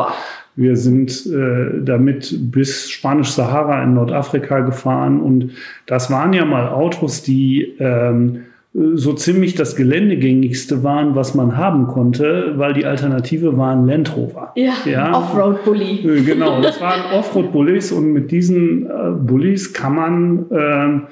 Wir 0.55 0.77
sind 0.77 1.25
äh, 1.25 1.83
damit 1.83 2.33
bis 2.51 2.89
Spanisch-Sahara 2.89 3.83
in 3.83 3.95
Nordafrika 3.95 4.61
gefahren 4.61 5.19
und 5.19 5.51
das 5.87 6.09
waren 6.09 6.31
ja 6.31 6.45
mal 6.45 6.69
Autos, 6.69 7.21
die 7.21 7.73
ähm, 7.79 8.43
so 8.73 9.13
ziemlich 9.13 9.53
das 9.53 9.75
geländegängigste 9.75 10.83
waren, 10.83 11.15
was 11.15 11.35
man 11.35 11.57
haben 11.57 11.85
konnte, 11.87 12.53
weil 12.57 12.73
die 12.73 12.85
Alternative 12.85 13.55
waren 13.55 13.85
Land 13.85 14.15
Rover. 14.17 14.51
Ja, 14.55 14.73
Ja. 14.85 15.15
Offroad-Bully. 15.15 15.99
Äh, 16.07 16.21
Genau, 16.23 16.59
das 16.59 16.81
waren 16.81 17.01
Offroad-Bullies 17.13 17.91
und 17.91 18.11
mit 18.13 18.31
diesen 18.31 18.87
äh, 18.87 19.11
Bullies 19.11 19.73
kann 19.73 19.95
man 19.95 20.45
äh, 20.49 21.07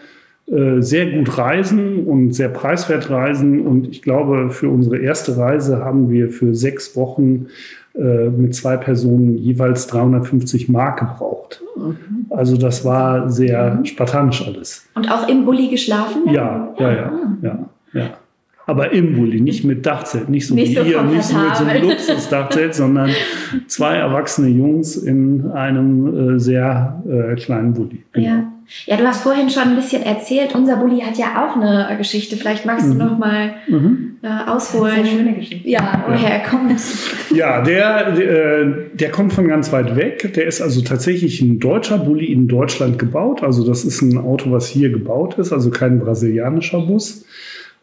sehr 0.80 1.12
gut 1.12 1.38
reisen 1.38 2.04
und 2.06 2.34
sehr 2.34 2.50
preiswert 2.50 3.10
reisen. 3.10 3.62
Und 3.62 3.88
ich 3.88 4.02
glaube, 4.02 4.50
für 4.50 4.68
unsere 4.70 4.98
erste 4.98 5.38
Reise 5.38 5.84
haben 5.84 6.10
wir 6.10 6.30
für 6.30 6.54
sechs 6.54 6.96
Wochen 6.98 7.48
äh, 7.94 8.30
mit 8.30 8.56
zwei 8.56 8.78
Personen 8.78 9.38
jeweils 9.38 9.88
350 9.88 10.70
Mark 10.70 11.00
gebraucht. 11.00 11.62
Also 12.30 12.56
das 12.56 12.86
war 12.86 13.30
sehr 13.30 13.80
spartanisch 13.84 14.48
alles. 14.48 14.88
Und 14.96 15.12
auch 15.12 15.28
im 15.28 15.44
Bulli 15.44 15.68
geschlafen? 15.68 16.24
dann? 16.26 16.34
Ja, 16.34 16.74
ja, 16.80 16.92
ja, 16.92 17.12
ja, 17.42 17.70
ja. 17.94 18.10
Aber 18.68 18.92
im 18.94 19.16
Bulli, 19.16 19.42
nicht 19.42 19.64
mit 19.66 19.86
Dachzelt, 19.86 20.30
nicht 20.30 20.48
so 20.48 20.54
Nicht 20.56 20.72
wie 20.72 20.76
so 20.76 20.82
ihr, 20.84 21.02
nicht 21.02 21.24
so 21.24 21.36
mit 21.38 21.56
so 21.56 21.66
einem. 21.66 21.90
Luxusdachzelt, 21.90 22.76
sondern 22.76 23.10
zwei 23.68 23.96
erwachsene 23.96 24.50
Jungs 24.50 24.96
in 24.98 25.50
einem 25.52 26.36
äh, 26.36 26.40
sehr 26.40 27.02
äh, 27.10 27.36
kleinen 27.36 27.74
Bulli. 27.74 28.04
Genau. 28.14 28.28
Ja. 28.28 28.44
ja, 28.86 28.98
du 28.98 29.04
hast 29.08 29.24
vorhin 29.24 29.50
schon 29.50 29.64
ein 29.64 29.76
bisschen 29.76 30.04
erzählt, 30.04 30.54
unser 30.56 30.78
Bulli 30.78 31.00
hat 31.02 31.18
ja 31.18 31.44
auch 31.50 31.56
eine 31.60 31.98
Geschichte. 31.98 32.38
Vielleicht 32.38 32.66
magst 32.66 32.88
du 32.88 32.94
Mhm. 32.94 32.98
noch 33.00 33.18
mal 33.18 33.54
Mhm. 33.68 34.16
äh, 34.22 34.50
ausholen. 34.50 34.94
Sehr 35.04 35.06
schöne 35.06 35.34
Geschichte. 35.34 35.68
Ja, 35.68 36.06
woher 36.08 36.30
er 36.32 36.48
kommt. 36.48 36.72
Ja, 37.36 37.62
der, 37.64 38.12
der, 38.12 38.62
äh, 38.62 38.66
der 38.94 39.10
kommt 39.10 39.34
von 39.34 39.48
ganz 39.48 39.72
weit 39.74 39.96
weg. 39.96 40.34
Der 40.36 40.46
ist 40.46 40.62
also 40.62 40.82
tatsächlich 40.82 41.42
ein 41.42 41.60
deutscher 41.60 41.98
Bulli 41.98 42.26
in 42.32 42.48
Deutschland 42.48 43.00
gebaut. 43.00 43.42
Also 43.44 43.66
das 43.68 43.84
ist 43.84 44.02
ein 44.04 44.18
Auto, 44.20 44.52
was 44.52 44.68
hier 44.68 44.92
gebaut 44.92 45.40
ist, 45.40 45.52
also 45.52 45.72
kein 45.72 46.00
brasilianischer 46.00 46.80
Bus. 46.82 47.26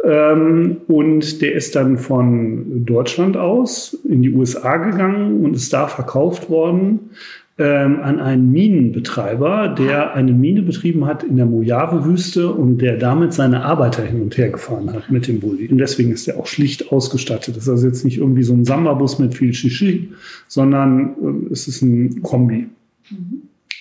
Ähm, 0.04 0.78
und 0.86 1.42
der 1.42 1.54
ist 1.54 1.74
dann 1.76 1.98
von 1.98 2.84
Deutschland 2.84 3.36
aus 3.36 3.98
in 4.08 4.22
die 4.22 4.30
USA 4.30 4.76
gegangen 4.76 5.44
und 5.44 5.54
ist 5.54 5.72
da 5.72 5.88
verkauft 5.88 6.48
worden 6.50 7.10
ähm, 7.58 8.00
an 8.02 8.20
einen 8.20 8.52
Minenbetreiber, 8.52 9.74
der 9.76 10.14
eine 10.14 10.32
Mine 10.32 10.62
betrieben 10.62 11.06
hat 11.06 11.24
in 11.24 11.36
der 11.36 11.46
Mojave-Wüste 11.46 12.52
und 12.52 12.78
der 12.78 12.96
damit 12.96 13.32
seine 13.32 13.64
Arbeiter 13.64 14.04
hin 14.04 14.22
und 14.22 14.38
her 14.38 14.50
gefahren 14.50 14.92
hat 14.92 15.10
mit 15.10 15.26
dem 15.26 15.40
Bulli. 15.40 15.66
Und 15.66 15.78
deswegen 15.78 16.12
ist 16.12 16.28
er 16.28 16.38
auch 16.38 16.46
schlicht 16.46 16.92
ausgestattet. 16.92 17.56
Das 17.56 17.64
ist 17.64 17.68
also 17.68 17.88
jetzt 17.88 18.04
nicht 18.04 18.18
irgendwie 18.18 18.44
so 18.44 18.52
ein 18.52 18.64
Samba-Bus 18.64 19.18
mit 19.18 19.34
viel 19.34 19.52
Shishi, 19.52 20.12
sondern 20.46 21.48
äh, 21.48 21.52
es 21.52 21.66
ist 21.66 21.82
ein 21.82 22.22
Kombi. 22.22 22.68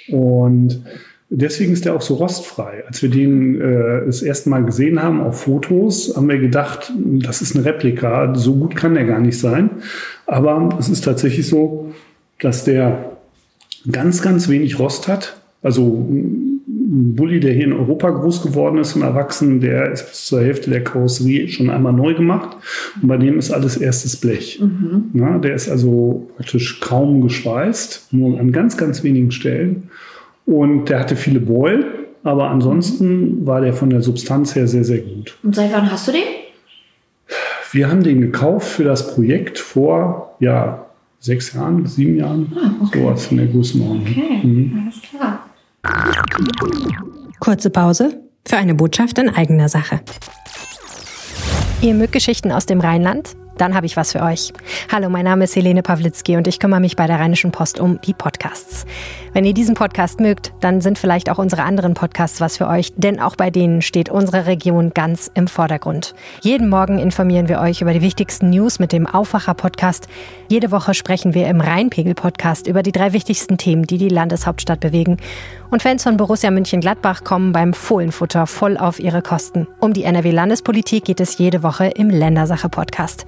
Und 0.09 0.81
deswegen 1.29 1.73
ist 1.73 1.85
er 1.85 1.95
auch 1.95 2.01
so 2.01 2.15
rostfrei. 2.15 2.83
Als 2.87 3.01
wir 3.01 3.09
den 3.09 3.59
äh, 3.59 4.05
das 4.05 4.21
erste 4.21 4.49
Mal 4.49 4.63
gesehen 4.63 5.01
haben 5.01 5.21
auf 5.21 5.41
Fotos, 5.41 6.15
haben 6.15 6.29
wir 6.29 6.39
gedacht, 6.39 6.91
das 6.97 7.41
ist 7.41 7.55
eine 7.55 7.65
Replika. 7.65 8.33
So 8.35 8.55
gut 8.55 8.75
kann 8.75 8.93
der 8.93 9.05
gar 9.05 9.19
nicht 9.19 9.39
sein. 9.39 9.69
Aber 10.25 10.69
es 10.79 10.89
ist 10.89 11.03
tatsächlich 11.03 11.47
so, 11.47 11.93
dass 12.39 12.63
der 12.63 13.17
ganz, 13.91 14.21
ganz 14.21 14.49
wenig 14.49 14.79
Rost 14.79 15.07
hat. 15.07 15.39
Also 15.63 16.07
ein 16.67 17.15
Bulli, 17.15 17.39
der 17.39 17.53
hier 17.53 17.65
in 17.65 17.73
Europa 17.73 18.09
groß 18.09 18.43
geworden 18.43 18.77
ist 18.77 18.95
und 18.95 19.01
erwachsen, 19.01 19.59
der 19.59 19.91
ist 19.91 20.07
bis 20.07 20.25
zur 20.25 20.41
Hälfte 20.41 20.69
der 20.69 20.83
Karosserie 20.83 21.47
schon 21.47 21.69
einmal 21.69 21.93
neu 21.93 22.13
gemacht. 22.13 22.57
Und 23.01 23.07
bei 23.07 23.17
dem 23.17 23.37
ist 23.39 23.51
alles 23.51 23.77
erstes 23.77 24.15
Blech. 24.17 24.61
Na, 25.13 25.37
der 25.39 25.55
ist 25.55 25.69
also 25.69 26.29
praktisch 26.37 26.79
kaum 26.79 27.21
geschweißt, 27.21 28.09
nur 28.11 28.39
an 28.39 28.51
ganz, 28.51 28.77
ganz 28.77 29.03
wenigen 29.03 29.31
Stellen. 29.31 29.89
Und 30.47 30.85
der 30.85 31.01
hatte 31.01 31.15
viele 31.17 31.39
Beulen, 31.41 31.83
aber 32.23 32.49
ansonsten 32.49 33.45
war 33.45 33.59
der 33.61 33.73
von 33.73 33.89
der 33.89 34.01
Substanz 34.01 34.55
her 34.55 34.65
sehr, 34.67 34.83
sehr 34.85 34.99
gut. 34.99 35.37
Und 35.43 35.53
seit 35.55 35.71
wann 35.73 35.91
hast 35.91 36.07
du 36.07 36.13
den? 36.13 36.23
Wir 37.73 37.89
haben 37.89 38.01
den 38.01 38.21
gekauft 38.21 38.67
für 38.67 38.85
das 38.85 39.13
Projekt 39.13 39.59
vor, 39.59 40.35
ja, 40.39 40.85
sechs 41.19 41.53
Jahren, 41.53 41.85
sieben 41.85 42.17
Jahren, 42.17 42.55
sowas 42.93 43.29
in 43.29 43.37
der 43.37 43.47
Größenordnung. 43.47 44.07
Okay, 44.07 44.39
Mhm. 44.47 44.83
alles 44.85 45.01
klar. 45.01 45.45
Kurze 47.41 47.69
Pause 47.69 48.21
für 48.47 48.55
eine 48.57 48.73
Botschaft 48.73 49.19
in 49.19 49.29
eigener 49.29 49.67
Sache. 49.67 49.99
Ihr 51.81 51.93
mögt 51.93 52.13
Geschichten 52.13 52.51
aus 52.53 52.65
dem 52.65 52.79
Rheinland? 52.79 53.35
Dann 53.57 53.73
habe 53.73 53.87
ich 53.87 53.97
was 53.97 54.11
für 54.11 54.21
euch. 54.21 54.53
Hallo, 54.91 55.09
mein 55.09 55.25
Name 55.25 55.45
ist 55.45 55.55
Helene 55.55 55.81
Pawlitzki 55.81 56.37
und 56.37 56.47
ich 56.47 56.59
kümmere 56.59 56.79
mich 56.79 56.95
bei 56.95 57.07
der 57.07 57.19
Rheinischen 57.19 57.51
Post 57.51 57.79
um 57.79 57.99
die 58.01 58.13
Podcasts. 58.13 58.85
Wenn 59.37 59.45
ihr 59.45 59.53
diesen 59.53 59.75
Podcast 59.75 60.19
mögt, 60.19 60.51
dann 60.61 60.81
sind 60.81 60.97
vielleicht 60.97 61.29
auch 61.29 61.37
unsere 61.37 61.61
anderen 61.61 61.93
Podcasts 61.93 62.41
was 62.41 62.57
für 62.57 62.67
euch, 62.67 62.91
denn 62.95 63.19
auch 63.19 63.35
bei 63.35 63.51
denen 63.51 63.83
steht 63.83 64.09
unsere 64.09 64.47
Region 64.47 64.95
ganz 64.95 65.29
im 65.35 65.47
Vordergrund. 65.47 66.15
Jeden 66.41 66.69
Morgen 66.69 66.97
informieren 66.97 67.47
wir 67.47 67.59
euch 67.59 67.81
über 67.81 67.93
die 67.93 68.01
wichtigsten 68.01 68.49
News 68.49 68.79
mit 68.79 68.91
dem 68.91 69.05
Aufwacher-Podcast. 69.05 70.07
Jede 70.49 70.71
Woche 70.71 70.95
sprechen 70.95 71.35
wir 71.35 71.45
im 71.49 71.61
Rheinpegel-Podcast 71.61 72.65
über 72.65 72.81
die 72.81 72.91
drei 72.91 73.13
wichtigsten 73.13 73.59
Themen, 73.59 73.83
die 73.83 73.99
die 73.99 74.09
Landeshauptstadt 74.09 74.79
bewegen. 74.79 75.17
Und 75.69 75.83
Fans 75.83 76.01
von 76.01 76.17
Borussia 76.17 76.49
München-Gladbach 76.49 77.23
kommen 77.23 77.51
beim 77.51 77.75
Fohlenfutter 77.75 78.47
voll 78.47 78.75
auf 78.75 78.99
ihre 78.99 79.21
Kosten. 79.21 79.67
Um 79.79 79.93
die 79.93 80.05
NRW-Landespolitik 80.05 81.05
geht 81.05 81.19
es 81.19 81.37
jede 81.37 81.61
Woche 81.61 81.85
im 81.85 82.09
Ländersache-Podcast. 82.09 83.27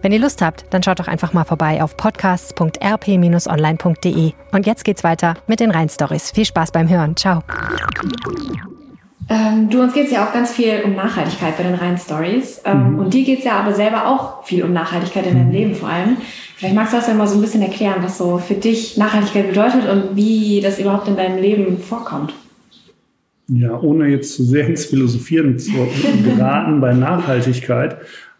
Wenn 0.00 0.12
ihr 0.12 0.20
Lust 0.20 0.42
habt, 0.42 0.64
dann 0.70 0.80
schaut 0.82 1.00
doch 1.00 1.08
einfach 1.08 1.32
mal 1.32 1.44
vorbei 1.44 1.82
auf 1.82 1.96
podcasts.rp-online.de. 1.96 4.32
Und 4.52 4.66
jetzt 4.66 4.84
geht's 4.84 5.02
weiter 5.02 5.34
mit 5.48 5.58
den 5.58 5.72
Rhein-Stories. 5.72 6.30
Viel 6.30 6.44
Spaß 6.44 6.70
beim 6.70 6.88
Hören. 6.88 7.16
Ciao. 7.16 7.42
Ähm, 9.28 9.68
du, 9.68 9.82
uns 9.82 9.94
geht 9.94 10.06
es 10.06 10.12
ja 10.12 10.24
auch 10.26 10.32
ganz 10.32 10.52
viel 10.52 10.82
um 10.84 10.94
Nachhaltigkeit 10.94 11.56
bei 11.56 11.64
den 11.64 11.74
Rhein-Stories. 11.74 12.62
Ähm, 12.64 13.00
Und 13.00 13.12
dir 13.12 13.24
geht 13.24 13.40
es 13.40 13.44
ja 13.44 13.58
aber 13.58 13.74
selber 13.74 14.06
auch 14.06 14.44
viel 14.44 14.62
um 14.62 14.72
Nachhaltigkeit 14.72 15.26
in 15.26 15.34
deinem 15.34 15.50
Leben 15.50 15.74
vor 15.74 15.88
allem. 15.88 16.18
Vielleicht 16.56 16.76
magst 16.76 16.92
du 16.92 16.98
das 16.98 17.08
ja 17.08 17.14
mal 17.14 17.26
so 17.26 17.34
ein 17.34 17.40
bisschen 17.40 17.62
erklären, 17.62 17.96
was 18.00 18.18
so 18.18 18.38
für 18.38 18.54
dich 18.54 18.96
Nachhaltigkeit 18.96 19.48
bedeutet 19.48 19.88
und 19.88 20.14
wie 20.16 20.60
das 20.62 20.78
überhaupt 20.78 21.08
in 21.08 21.16
deinem 21.16 21.42
Leben 21.42 21.78
vorkommt. 21.78 22.32
Ja, 23.48 23.80
ohne 23.80 24.06
jetzt 24.08 24.34
zu 24.34 24.44
sehr 24.44 24.66
ins 24.66 24.86
Philosophieren 24.86 25.58
zu 25.58 25.72
geraten 26.24 26.80
bei 26.80 26.92
Nachhaltigkeit. 26.92 27.96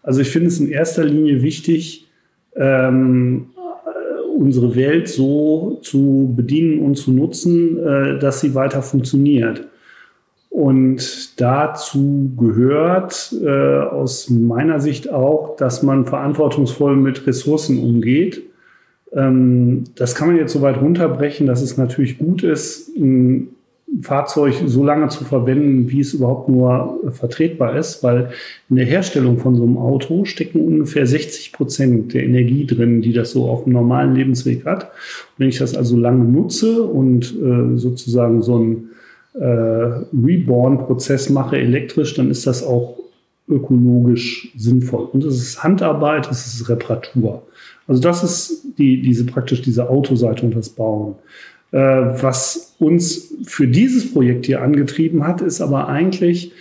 Also 0.09 0.21
ich 0.21 0.31
finde 0.31 0.47
es 0.47 0.59
in 0.59 0.71
erster 0.71 1.03
Linie 1.03 1.43
wichtig, 1.43 2.07
ähm, 2.55 3.51
unsere 4.35 4.75
Welt 4.75 5.07
so 5.07 5.77
zu 5.83 6.33
bedienen 6.35 6.79
und 6.79 6.95
zu 6.95 7.11
nutzen, 7.11 7.77
äh, 7.77 8.17
dass 8.17 8.39
sie 8.39 8.55
weiter 8.55 8.81
funktioniert. 8.81 9.67
Und 10.49 11.39
dazu 11.39 12.31
gehört 12.39 13.35
äh, 13.39 13.81
aus 13.81 14.31
meiner 14.31 14.79
Sicht 14.79 15.13
auch, 15.13 15.55
dass 15.57 15.83
man 15.83 16.07
verantwortungsvoll 16.07 16.95
mit 16.95 17.27
Ressourcen 17.27 17.77
umgeht. 17.77 18.41
Ähm, 19.13 19.83
das 19.93 20.15
kann 20.15 20.29
man 20.29 20.37
jetzt 20.37 20.53
so 20.53 20.63
weit 20.63 20.81
runterbrechen, 20.81 21.45
dass 21.45 21.61
es 21.61 21.77
natürlich 21.77 22.17
gut 22.17 22.41
ist, 22.41 22.89
Fahrzeug 24.01 24.55
so 24.65 24.83
lange 24.83 25.09
zu 25.09 25.25
verwenden, 25.25 25.89
wie 25.89 25.99
es 25.99 26.13
überhaupt 26.13 26.47
nur 26.47 26.99
äh, 27.05 27.11
vertretbar 27.11 27.75
ist, 27.75 28.03
weil 28.03 28.29
in 28.69 28.75
der 28.75 28.85
Herstellung 28.85 29.39
von 29.39 29.55
so 29.55 29.63
einem 29.63 29.77
Auto 29.77 30.25
stecken 30.25 30.61
ungefähr 30.61 31.05
60 31.05 31.51
Prozent 31.53 32.13
der 32.13 32.23
Energie 32.23 32.65
drin, 32.65 33.01
die 33.01 33.13
das 33.13 33.31
so 33.31 33.49
auf 33.49 33.63
dem 33.63 33.73
normalen 33.73 34.15
Lebensweg 34.15 34.65
hat. 34.65 34.83
Und 34.83 35.39
wenn 35.39 35.49
ich 35.49 35.57
das 35.57 35.75
also 35.75 35.97
lange 35.97 36.23
nutze 36.23 36.83
und 36.83 37.35
äh, 37.41 37.77
sozusagen 37.77 38.41
so 38.41 38.55
einen 38.55 38.89
äh, 39.33 39.45
Reborn-Prozess 39.45 41.29
mache 41.29 41.57
elektrisch, 41.57 42.13
dann 42.13 42.29
ist 42.29 42.45
das 42.47 42.63
auch 42.63 42.97
ökologisch 43.47 44.53
sinnvoll. 44.55 45.09
Und 45.11 45.23
es 45.23 45.37
ist 45.37 45.63
Handarbeit, 45.63 46.29
es 46.29 46.45
ist 46.45 46.69
Reparatur. 46.69 47.43
Also 47.87 48.01
das 48.01 48.23
ist 48.23 48.77
die, 48.77 49.01
diese 49.01 49.25
praktisch 49.25 49.63
diese 49.63 49.89
Autoseite 49.89 50.45
und 50.45 50.55
das 50.55 50.69
Bauen. 50.69 51.15
Äh, 51.71 51.77
was 51.77 52.75
uns 52.79 53.33
für 53.45 53.67
dieses 53.67 54.11
Projekt 54.13 54.47
hier 54.47 54.61
angetrieben 54.61 55.25
hat, 55.27 55.41
ist 55.41 55.61
aber 55.61 55.87
eigentlich 55.87 56.51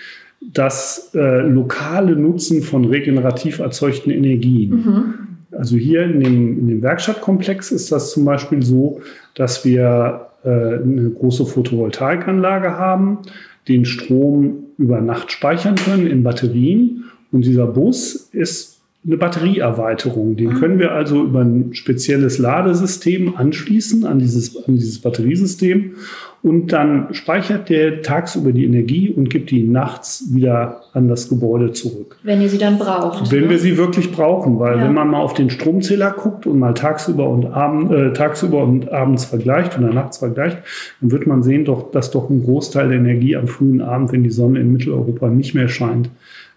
das 0.40 1.10
äh, 1.14 1.40
lokale 1.40 2.14
Nutzen 2.14 2.62
von 2.62 2.84
regenerativ 2.84 3.58
erzeugten 3.58 4.10
Energien. 4.10 4.70
Mhm. 4.70 5.14
Also 5.52 5.76
hier 5.76 6.04
in 6.04 6.20
dem, 6.20 6.58
in 6.58 6.68
dem 6.68 6.82
Werkstattkomplex 6.82 7.72
ist 7.72 7.90
das 7.90 8.12
zum 8.12 8.24
Beispiel 8.24 8.62
so, 8.62 9.00
dass 9.34 9.64
wir 9.64 10.28
äh, 10.44 10.48
eine 10.48 11.10
große 11.10 11.46
Photovoltaikanlage 11.46 12.76
haben, 12.76 13.18
den 13.66 13.84
Strom 13.84 14.64
über 14.76 15.00
Nacht 15.00 15.32
speichern 15.32 15.74
können 15.74 16.06
in 16.06 16.22
Batterien. 16.22 17.04
Und 17.32 17.44
dieser 17.44 17.66
Bus 17.66 18.28
ist 18.32 18.77
eine 19.07 19.17
Batterieerweiterung. 19.17 20.37
Den 20.37 20.55
können 20.55 20.78
wir 20.78 20.93
also 20.93 21.23
über 21.23 21.40
ein 21.40 21.73
spezielles 21.73 22.38
Ladesystem 22.38 23.37
anschließen 23.37 24.05
an 24.05 24.19
dieses, 24.19 24.57
an 24.57 24.75
dieses 24.75 25.00
Batteriesystem. 25.00 25.93
Und 26.40 26.73
dann 26.73 27.12
speichert 27.12 27.69
der 27.69 28.02
tagsüber 28.02 28.52
die 28.52 28.64
Energie 28.64 29.11
und 29.11 29.28
gibt 29.28 29.50
die 29.50 29.64
nachts 29.64 30.25
wieder 30.33 30.83
an 30.93 31.09
das 31.09 31.28
Gebäude 31.28 31.73
zurück. 31.73 32.17
Wenn 32.23 32.40
ihr 32.40 32.49
sie 32.49 32.59
dann 32.59 32.78
braucht. 32.78 33.33
Wenn 33.33 33.45
ne? 33.45 33.50
wir 33.50 33.59
sie 33.59 33.76
wirklich 33.76 34.12
brauchen, 34.12 34.59
weil 34.61 34.78
Ja. 34.78 34.85
wenn 34.85 34.95
man 34.95 35.09
mal 35.09 35.21
auf 35.21 35.35
den 35.35 35.50
Stromzähler 35.50 36.12
guckt 36.12 36.47
und 36.47 36.61
mal 36.61 36.75
tagsüber 36.75 37.28
und, 37.28 37.47
abend, 37.47 37.90
äh, 37.90 38.12
tagsüber 38.12 38.62
und 38.62 38.93
abends 38.93 39.25
vergleicht 39.25 39.76
oder 39.78 39.93
nachts 39.93 40.19
vergleicht, 40.19 40.59
dann 41.00 41.11
wird 41.11 41.26
man 41.26 41.43
sehen, 41.43 41.64
doch, 41.64 41.90
dass 41.90 42.12
doch 42.12 42.31
ein 42.31 42.45
Großteil 42.45 42.88
der 42.88 42.99
Energie 42.99 43.35
am 43.35 43.49
frühen 43.49 43.81
Abend, 43.81 44.12
wenn 44.12 44.23
die 44.23 44.31
Sonne 44.31 44.61
in 44.61 44.73
Mitteleuropa 44.73 45.28
nicht 45.28 45.55
mehr 45.55 45.69
scheint, 45.69 46.09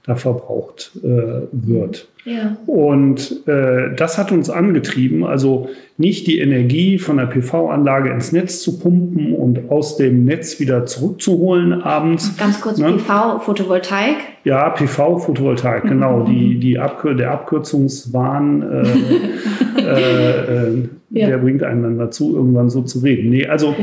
da 0.05 0.15
verbraucht 0.15 0.91
äh, 1.03 1.07
wird. 1.51 2.07
Ja. 2.25 2.55
Und 2.67 3.47
äh, 3.47 3.95
das 3.95 4.17
hat 4.17 4.31
uns 4.31 4.49
angetrieben, 4.49 5.23
also 5.23 5.69
nicht 5.97 6.27
die 6.27 6.39
Energie 6.39 6.97
von 6.99 7.17
der 7.17 7.25
PV-Anlage 7.25 8.09
ins 8.11 8.31
Netz 8.31 8.61
zu 8.61 8.79
pumpen 8.79 9.35
und 9.35 9.69
aus 9.71 9.97
dem 9.97 10.25
Netz 10.25 10.59
wieder 10.59 10.85
zurückzuholen 10.85 11.73
abends, 11.81 12.35
Ganz 12.37 12.61
kurz, 12.61 12.77
Ne? 12.79 12.93
PV, 12.93 13.39
Photovoltaik. 13.39 14.17
ja, 14.43 14.69
PV, 14.69 15.17
Photovoltaik, 15.19 15.83
genau. 15.83 16.23
Die, 16.23 16.59
die 16.59 16.77
Abkür 16.79 17.13
der 17.15 17.31
Abkürzungswahn, 17.31 18.61
äh, 18.61 19.81
äh, 19.81 20.67
äh, 20.67 20.89
Ja. 21.11 21.27
der 21.27 21.37
bringt 21.39 21.63
einen 21.63 21.83
dann 21.83 21.97
dazu, 21.97 22.35
irgendwann 22.35 22.69
so 22.69 22.81
zu 22.83 22.99
reden. 22.99 23.29
Nee, 23.31 23.45
also 23.47 23.75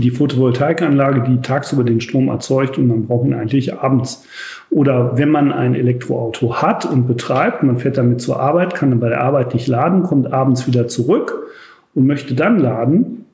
die 0.00 0.10
Photovoltaikanlage, 0.10 1.22
die 1.22 1.40
tagsüber 1.40 1.84
den 1.84 2.00
Strom 2.00 2.28
erzeugt 2.28 2.78
und 2.78 2.86
man 2.86 3.06
braucht 3.06 3.26
ihn 3.26 3.34
eigentlich 3.34 3.74
abends. 3.74 4.26
Oder 4.70 5.16
wenn 5.16 5.30
man 5.30 5.52
ein 5.52 5.74
Elektroauto 5.74 6.56
hat 6.56 6.84
und 6.84 7.06
betreibt, 7.06 7.62
man 7.62 7.78
fährt 7.78 7.98
damit 7.98 8.20
zur 8.20 8.40
Arbeit, 8.40 8.74
kann 8.74 8.90
dann 8.90 9.00
bei 9.00 9.08
der 9.08 9.22
Arbeit 9.22 9.54
nicht 9.54 9.66
laden, 9.66 10.02
kommt 10.02 10.32
abends 10.32 10.66
wieder 10.66 10.88
zurück 10.88 11.46
und 11.94 12.06
möchte 12.06 12.34
dann 12.34 12.58
laden, 12.58 13.26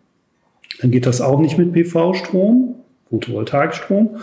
dann 0.81 0.91
geht 0.91 1.07
das 1.07 1.21
auch 1.21 1.41
nicht 1.41 1.59
mit 1.59 1.73
PV-Strom, 1.73 2.75
Photovoltaikstrom. 3.11 4.17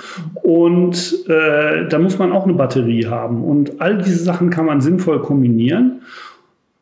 Und 0.44 1.26
äh, 1.28 1.88
da 1.88 2.00
muss 2.00 2.18
man 2.20 2.32
auch 2.32 2.46
eine 2.46 2.54
Batterie 2.54 3.06
haben. 3.06 3.44
Und 3.44 3.82
all 3.82 3.98
diese 4.00 4.24
Sachen 4.24 4.50
kann 4.50 4.66
man 4.66 4.82
sinnvoll 4.82 5.22
kombinieren. 5.22 6.02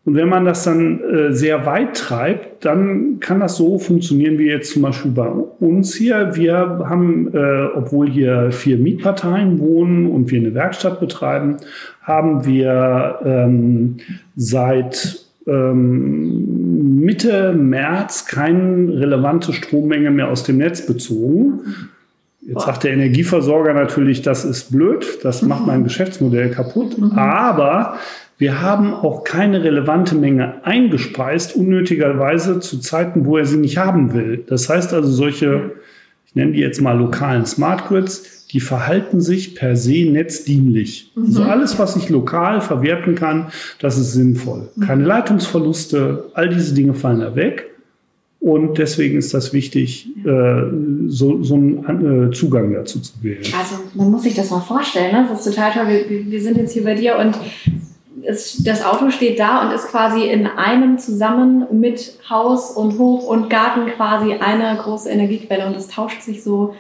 Und 0.08 0.16
wenn 0.16 0.30
man 0.30 0.46
das 0.46 0.64
dann 0.64 1.02
äh, 1.02 1.34
sehr 1.34 1.66
weit 1.66 1.98
treibt, 1.98 2.64
dann 2.64 3.20
kann 3.20 3.42
das 3.42 3.58
so 3.58 3.78
funktionieren 3.78 4.40
wie 4.40 4.48
jetzt 4.48 4.72
zum 4.72 4.84
Beispiel 4.84 5.12
bei 5.12 5.28
uns 5.28 5.96
hier. 5.96 6.34
Wir 6.34 6.56
haben, 6.86 7.28
äh, 7.34 7.66
obwohl 7.76 8.10
hier 8.10 8.54
vier 8.54 8.78
Mietparteien 8.78 9.60
wohnen 9.60 10.10
und 10.10 10.32
wir 10.32 10.40
eine 10.40 10.54
Werkstatt 10.54 11.02
betreiben, 11.02 11.58
haben 12.04 12.46
wir 12.46 13.20
ähm, 13.26 13.98
seit 14.38 15.26
ähm, 15.46 17.02
Mitte 17.02 17.52
März 17.52 18.28
keine 18.28 18.98
relevante 18.98 19.52
Strommenge 19.52 20.10
mehr 20.10 20.30
aus 20.30 20.44
dem 20.44 20.60
Netz 20.60 20.86
bezogen. 20.86 21.90
Jetzt 22.48 22.64
sagt 22.64 22.86
der 22.86 22.94
Energieversorger 22.94 23.74
natürlich, 23.74 24.22
das 24.22 24.46
ist 24.46 24.72
blöd, 24.72 25.20
das 25.22 25.42
macht 25.42 25.68
mein 25.68 25.84
Geschäftsmodell 25.84 26.50
kaputt. 26.50 26.96
Aber 27.14 27.98
wir 28.38 28.62
haben 28.62 28.94
auch 28.94 29.26
keine 29.26 29.66
relevante 29.66 30.16
Menge 30.16 30.66
eingespeist, 30.66 31.58
unnötigerweise 31.58 32.62
zu 32.62 32.80
Zeiten, 32.80 33.26
wo 33.26 33.38
er 33.38 33.46
sie 33.46 33.58
nicht 33.58 33.78
haben 33.78 34.14
will. 34.14 34.46
Das 34.48 34.70
heißt 34.70 34.94
also, 34.94 35.12
solche, 35.12 35.72
ich 36.26 36.36
nenne 36.36 36.54
die 36.54 36.62
jetzt 36.62 36.80
mal 36.80 36.98
lokalen 36.98 37.46
Smart 37.46 37.86
Grids, 37.90 38.48
die 38.48 38.62
verhalten 38.62 39.20
sich 39.20 39.56
per 39.56 39.76
se 39.76 40.10
netzdienlich. 40.10 41.12
Also 41.18 41.44
alles, 41.44 41.78
was 41.80 41.98
ich 41.98 42.08
lokal 42.08 42.62
verwerten 42.62 43.16
kann, 43.16 43.48
das 43.80 43.98
ist 43.98 44.14
sinnvoll. 44.14 44.70
Keine 44.86 45.04
Leitungsverluste, 45.04 46.30
all 46.34 46.48
diese 46.48 46.74
Dinge 46.74 46.94
fallen 46.94 47.20
da 47.20 47.36
weg. 47.36 47.72
Und 48.48 48.78
deswegen 48.78 49.18
ist 49.18 49.34
das 49.34 49.52
wichtig, 49.52 50.08
äh, 50.26 50.62
so, 51.08 51.44
so 51.44 51.56
einen 51.56 52.30
äh, 52.30 52.32
Zugang 52.34 52.72
dazu 52.74 53.00
zu 53.02 53.12
wählen. 53.22 53.44
Also 53.60 53.76
man 53.94 54.10
muss 54.12 54.24
sich 54.24 54.36
das 54.36 54.50
mal 54.52 54.62
vorstellen. 54.62 55.12
Ne? 55.12 55.28
Das 55.30 55.46
ist 55.46 55.54
total 55.54 55.72
toll. 55.74 55.88
Wir, 55.88 56.32
wir- 56.32 56.42
sind 56.42 56.56
jetzt 56.58 56.72
hier 56.72 56.86
bei 56.86 56.94
dir 56.96 57.18
und 57.18 57.36
es, 58.24 58.64
das 58.64 58.86
Auto 58.86 59.10
steht 59.10 59.38
da 59.40 59.68
und 59.68 59.76
ist 59.76 59.88
quasi 59.90 60.24
in 60.30 60.48
einem 60.48 60.98
zusammen 60.98 61.66
mit 61.80 62.14
Haus 62.30 62.72
und 62.72 62.98
Hof 62.98 63.26
und 63.28 63.50
Garten 63.50 63.88
quasi 63.96 64.34
eine 64.34 64.78
große 64.82 65.10
Energiequelle 65.10 65.68
und 65.68 65.76
es 65.76 65.88
tauscht 65.90 66.22
sich 66.22 66.42
so 66.44 66.74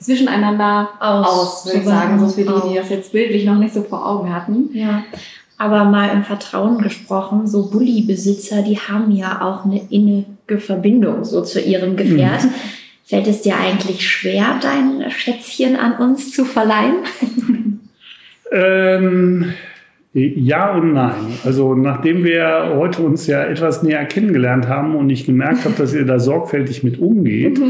zwischeneinander 0.00 0.88
Aus. 1.00 1.26
aus, 1.26 1.66
würde 1.66 1.78
ich 1.78 1.84
So 1.84 1.90
sagen. 1.90 2.18
So 2.18 2.28
für 2.28 2.42
die, 2.42 2.68
die 2.70 2.74
das 2.76 2.90
jetzt 2.90 3.12
bildlich 3.12 3.44
noch 3.44 3.58
nicht 3.58 3.74
so 3.74 3.82
vor 3.82 4.04
Augen 4.06 4.34
hatten. 4.34 4.70
Ja. 4.72 5.04
Aber 5.58 5.84
mal 5.84 6.08
im 6.10 6.22
Vertrauen 6.24 6.78
gesprochen, 6.78 7.46
so 7.46 7.70
Bulli-Besitzer, 7.70 8.62
die 8.62 8.78
haben 8.78 9.10
ja 9.10 9.42
auch 9.42 9.64
eine 9.64 9.80
innige 9.90 10.24
Verbindung 10.56 11.24
so 11.24 11.42
zu 11.42 11.60
ihrem 11.60 11.96
Gefährt. 11.96 12.46
Fällt 13.04 13.26
es 13.26 13.42
dir 13.42 13.56
eigentlich 13.58 14.08
schwer, 14.08 14.58
dein 14.62 15.10
Schätzchen 15.10 15.76
an 15.76 15.96
uns 15.96 16.32
zu 16.32 16.44
verleihen? 16.44 17.04
Ähm, 18.50 19.52
ja 20.14 20.72
und 20.72 20.94
nein. 20.94 21.38
Also 21.44 21.74
nachdem 21.74 22.24
wir 22.24 22.72
heute 22.74 23.02
uns 23.02 23.26
ja 23.26 23.44
etwas 23.44 23.82
näher 23.82 24.04
kennengelernt 24.06 24.66
haben 24.66 24.96
und 24.96 25.10
ich 25.10 25.26
gemerkt 25.26 25.64
habe, 25.64 25.74
dass 25.76 25.92
ihr 25.92 26.04
da 26.04 26.18
sorgfältig 26.18 26.82
mit 26.82 26.98
umgeht, 26.98 27.60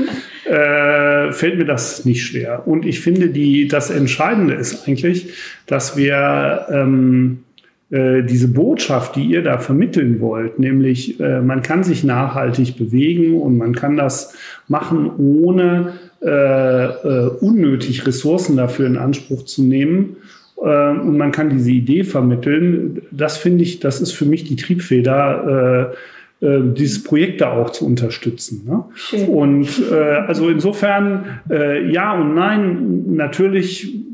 äh, 0.45 1.33
fällt 1.33 1.59
mir 1.59 1.65
das 1.65 2.05
nicht 2.05 2.23
schwer. 2.25 2.67
Und 2.67 2.87
ich 2.87 3.01
finde, 3.01 3.29
die, 3.29 3.69
das 3.69 3.91
Entscheidende 3.91 4.55
ist 4.55 4.87
eigentlich, 4.87 5.33
dass 5.67 5.97
wir 5.97 6.67
ähm, 6.71 7.45
äh, 7.91 8.23
diese 8.23 8.49
Botschaft, 8.49 9.17
die 9.17 9.25
ihr 9.25 9.43
da 9.43 9.57
vermitteln 9.57 10.21
wollt, 10.21 10.59
nämlich 10.59 11.19
äh, 11.21 11.41
man 11.41 11.63
kann 11.63 11.85
sich 11.85 12.05
nachhaltig 12.05 12.77
bewegen 12.77 13.41
und 13.41 13.57
man 13.57 13.75
kann 13.75 13.97
das 13.97 14.35
machen, 14.69 15.11
ohne 15.17 15.95
äh, 16.21 16.85
äh, 16.85 17.31
unnötig 17.41 18.07
Ressourcen 18.07 18.59
dafür 18.59 18.87
in 18.87 18.99
Anspruch 18.99 19.45
zu 19.45 19.63
nehmen. 19.63 20.17
Und 20.57 21.17
man 21.17 21.31
kann 21.31 21.51
diese 21.51 21.71
Idee 21.71 22.03
vermitteln. 22.03 23.03
Das 23.13 23.37
finde 23.37 23.63
ich, 23.63 23.79
das 23.79 24.01
ist 24.01 24.11
für 24.11 24.25
mich 24.25 24.43
die 24.43 24.57
Triebfeder, 24.57 25.95
äh, 26.43 26.45
äh, 26.45 26.61
dieses 26.75 27.05
Projekt 27.05 27.41
da 27.43 27.53
auch 27.53 27.71
zu 27.71 27.87
unterstützen. 27.87 28.65
Ne? 28.67 28.85
Schön. 28.97 29.29
Und 29.29 29.69
äh, 29.89 29.95
also 29.95 30.49
insofern 30.49 31.27
ja 31.49 32.21
und 32.21 32.35
nein, 32.35 33.05
natürlich 33.15 34.08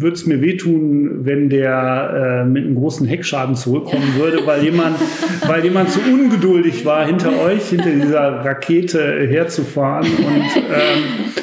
würde 0.00 0.14
es 0.14 0.26
mir 0.26 0.40
wehtun, 0.40 1.24
wenn 1.24 1.48
der 1.48 2.44
äh, 2.44 2.48
mit 2.48 2.64
einem 2.64 2.76
großen 2.76 3.06
Heckschaden 3.06 3.54
zurückkommen 3.56 4.14
würde, 4.16 4.46
weil 4.46 4.62
jemand, 4.62 4.96
weil 5.46 5.64
jemand 5.64 5.90
zu 5.90 6.00
ungeduldig 6.00 6.84
war, 6.84 7.06
hinter 7.06 7.30
euch, 7.42 7.68
hinter 7.68 7.90
dieser 7.90 8.44
Rakete 8.44 9.26
herzufahren. 9.26 10.06
Und 10.06 10.56
ähm, 10.56 11.38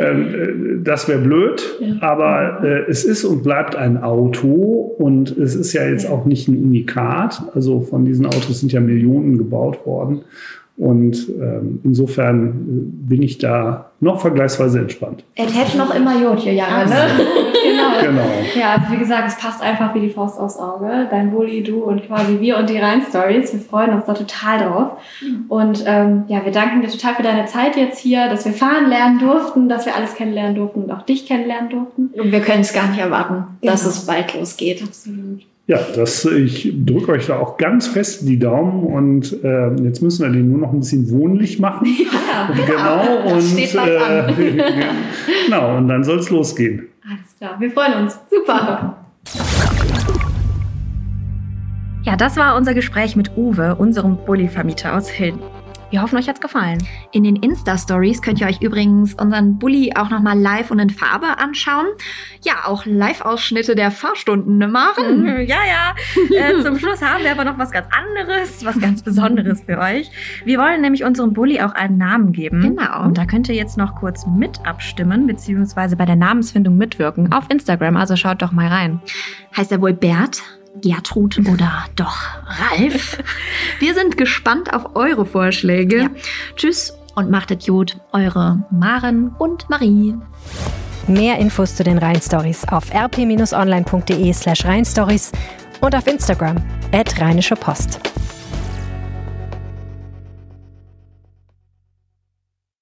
ähm, 0.00 0.80
das 0.84 1.08
wäre 1.08 1.20
blöd, 1.20 1.78
aber 2.00 2.64
äh, 2.64 2.90
es 2.90 3.04
ist 3.04 3.24
und 3.24 3.42
bleibt 3.42 3.76
ein 3.76 4.02
Auto 4.02 4.94
und 4.98 5.36
es 5.36 5.54
ist 5.54 5.72
ja 5.72 5.84
jetzt 5.84 6.08
auch 6.08 6.24
nicht 6.26 6.48
ein 6.48 6.56
Unikat. 6.56 7.42
Also 7.54 7.80
von 7.80 8.04
diesen 8.04 8.26
Autos 8.26 8.60
sind 8.60 8.72
ja 8.72 8.80
Millionen 8.80 9.36
gebaut 9.36 9.84
worden. 9.86 10.22
Und 10.80 11.28
ähm, 11.38 11.78
insofern 11.84 12.46
äh, 12.48 13.08
bin 13.10 13.20
ich 13.20 13.36
da 13.36 13.90
noch 14.00 14.18
vergleichsweise 14.22 14.78
entspannt. 14.78 15.24
Es 15.34 15.54
hätte 15.54 15.76
noch 15.76 15.94
immer 15.94 16.18
Jodje, 16.18 16.54
ja, 16.54 16.86
ne? 16.86 16.96
Genau. 17.62 18.00
Genau. 18.00 18.26
Ja, 18.58 18.70
also 18.78 18.90
wie 18.90 18.96
gesagt, 18.96 19.28
es 19.28 19.36
passt 19.36 19.62
einfach 19.62 19.94
wie 19.94 20.00
die 20.00 20.08
Faust 20.08 20.40
aufs 20.40 20.56
Auge. 20.56 21.06
Dein 21.10 21.32
Bulli, 21.32 21.62
du 21.62 21.82
und 21.84 22.06
quasi 22.06 22.40
wir 22.40 22.56
und 22.56 22.70
die 22.70 22.78
Rhein-Stories. 22.78 23.52
Wir 23.52 23.60
freuen 23.60 23.92
uns 23.92 24.06
da 24.06 24.14
total 24.14 24.58
drauf. 24.60 24.88
Und 25.48 25.84
ähm, 25.86 26.24
ja, 26.28 26.42
wir 26.46 26.50
danken 26.52 26.80
dir 26.80 26.88
total 26.88 27.14
für 27.14 27.22
deine 27.22 27.44
Zeit 27.44 27.76
jetzt 27.76 27.98
hier, 27.98 28.30
dass 28.30 28.46
wir 28.46 28.52
fahren 28.52 28.88
lernen 28.88 29.18
durften, 29.18 29.68
dass 29.68 29.84
wir 29.84 29.94
alles 29.94 30.14
kennenlernen 30.14 30.54
durften 30.54 30.84
und 30.84 30.90
auch 30.92 31.02
dich 31.02 31.26
kennenlernen 31.26 31.68
durften. 31.68 32.08
Und 32.18 32.32
wir 32.32 32.40
können 32.40 32.62
es 32.62 32.72
gar 32.72 32.88
nicht 32.88 33.00
erwarten, 33.00 33.44
dass 33.62 33.80
Genau. 33.82 33.90
es 33.92 34.06
bald 34.06 34.34
losgeht. 34.34 34.82
Absolut. 34.82 35.42
Ja, 35.70 35.78
das, 35.94 36.24
ich 36.24 36.72
drücke 36.84 37.12
euch 37.12 37.28
da 37.28 37.38
auch 37.38 37.56
ganz 37.56 37.86
fest 37.86 38.28
die 38.28 38.40
Daumen 38.40 38.82
und 38.82 39.44
äh, 39.44 39.72
jetzt 39.84 40.02
müssen 40.02 40.24
wir 40.24 40.32
den 40.32 40.48
nur 40.48 40.58
noch 40.58 40.72
ein 40.72 40.80
bisschen 40.80 41.08
wohnlich 41.12 41.60
machen. 41.60 41.86
Ja, 42.30 42.48
genau. 42.52 43.22
das 43.24 43.52
und, 43.52 43.60
steht 43.60 43.76
bald 43.76 44.02
an. 44.02 44.28
äh, 44.30 44.62
genau, 45.46 45.76
und 45.76 45.86
dann 45.86 46.02
soll 46.02 46.18
es 46.18 46.28
losgehen. 46.30 46.88
alles 47.08 47.36
klar. 47.38 47.60
Wir 47.60 47.70
freuen 47.70 48.02
uns. 48.02 48.18
Super. 48.28 48.96
Ja, 52.02 52.16
das 52.16 52.36
war 52.36 52.56
unser 52.56 52.74
Gespräch 52.74 53.14
mit 53.14 53.36
Uwe, 53.36 53.76
unserem 53.76 54.16
Bulli-Vermieter 54.24 54.96
aus 54.96 55.08
Hilden. 55.08 55.38
Wir 55.90 56.02
hoffen, 56.02 56.16
euch 56.16 56.28
hat's 56.28 56.40
gefallen. 56.40 56.78
In 57.10 57.24
den 57.24 57.34
Insta-Stories 57.34 58.22
könnt 58.22 58.40
ihr 58.40 58.46
euch 58.46 58.62
übrigens 58.62 59.14
unseren 59.14 59.58
Bulli 59.58 59.92
auch 59.96 60.08
nochmal 60.08 60.38
live 60.38 60.70
und 60.70 60.78
in 60.78 60.90
Farbe 60.90 61.38
anschauen. 61.38 61.86
Ja, 62.44 62.66
auch 62.66 62.86
Live-Ausschnitte 62.86 63.74
der 63.74 63.90
Fahrstunden 63.90 64.70
machen. 64.70 65.22
Mhm, 65.22 65.40
ja, 65.40 65.58
ja. 65.66 65.94
Äh, 66.30 66.62
zum 66.62 66.78
Schluss 66.78 67.02
haben 67.02 67.24
wir 67.24 67.32
aber 67.32 67.44
noch 67.44 67.58
was 67.58 67.72
ganz 67.72 67.88
anderes, 67.90 68.64
was 68.64 68.78
ganz 68.80 69.02
Besonderes 69.02 69.62
für 69.62 69.78
euch. 69.78 70.10
Wir 70.44 70.58
wollen 70.58 70.80
nämlich 70.80 71.02
unserem 71.02 71.32
Bulli 71.32 71.60
auch 71.60 71.72
einen 71.72 71.98
Namen 71.98 72.32
geben. 72.32 72.60
Genau. 72.60 73.04
Und 73.04 73.18
da 73.18 73.24
könnt 73.24 73.48
ihr 73.48 73.56
jetzt 73.56 73.76
noch 73.76 73.96
kurz 73.96 74.24
mit 74.26 74.64
abstimmen, 74.64 75.26
beziehungsweise 75.26 75.96
bei 75.96 76.06
der 76.06 76.16
Namensfindung 76.16 76.76
mitwirken 76.76 77.32
auf 77.32 77.50
Instagram. 77.50 77.96
Also 77.96 78.14
schaut 78.14 78.42
doch 78.42 78.52
mal 78.52 78.68
rein. 78.68 79.00
Heißt 79.56 79.72
er 79.72 79.80
wohl 79.80 79.92
Bert? 79.92 80.42
Gertrud 80.80 81.38
oder 81.48 81.84
doch 81.96 82.16
Ralf? 82.46 83.18
Wir 83.78 83.94
sind 83.94 84.16
gespannt 84.16 84.72
auf 84.72 84.96
eure 84.96 85.26
Vorschläge. 85.26 86.02
Ja. 86.02 86.10
Tschüss 86.56 86.94
und 87.14 87.30
macht 87.30 87.50
es 87.50 87.66
gut. 87.66 87.96
Eure 88.12 88.64
Maren 88.70 89.34
und 89.38 89.68
Marie. 89.68 90.14
Mehr 91.06 91.38
Infos 91.38 91.76
zu 91.76 91.84
den 91.84 91.98
Rheinstories 91.98 92.66
auf 92.68 92.92
rp-online.de 92.94 94.32
slash 94.32 94.64
rheinstories 94.64 95.32
und 95.80 95.94
auf 95.94 96.06
Instagram 96.06 96.56
at 96.92 97.20
Rheinische 97.20 97.56
Post. 97.56 98.00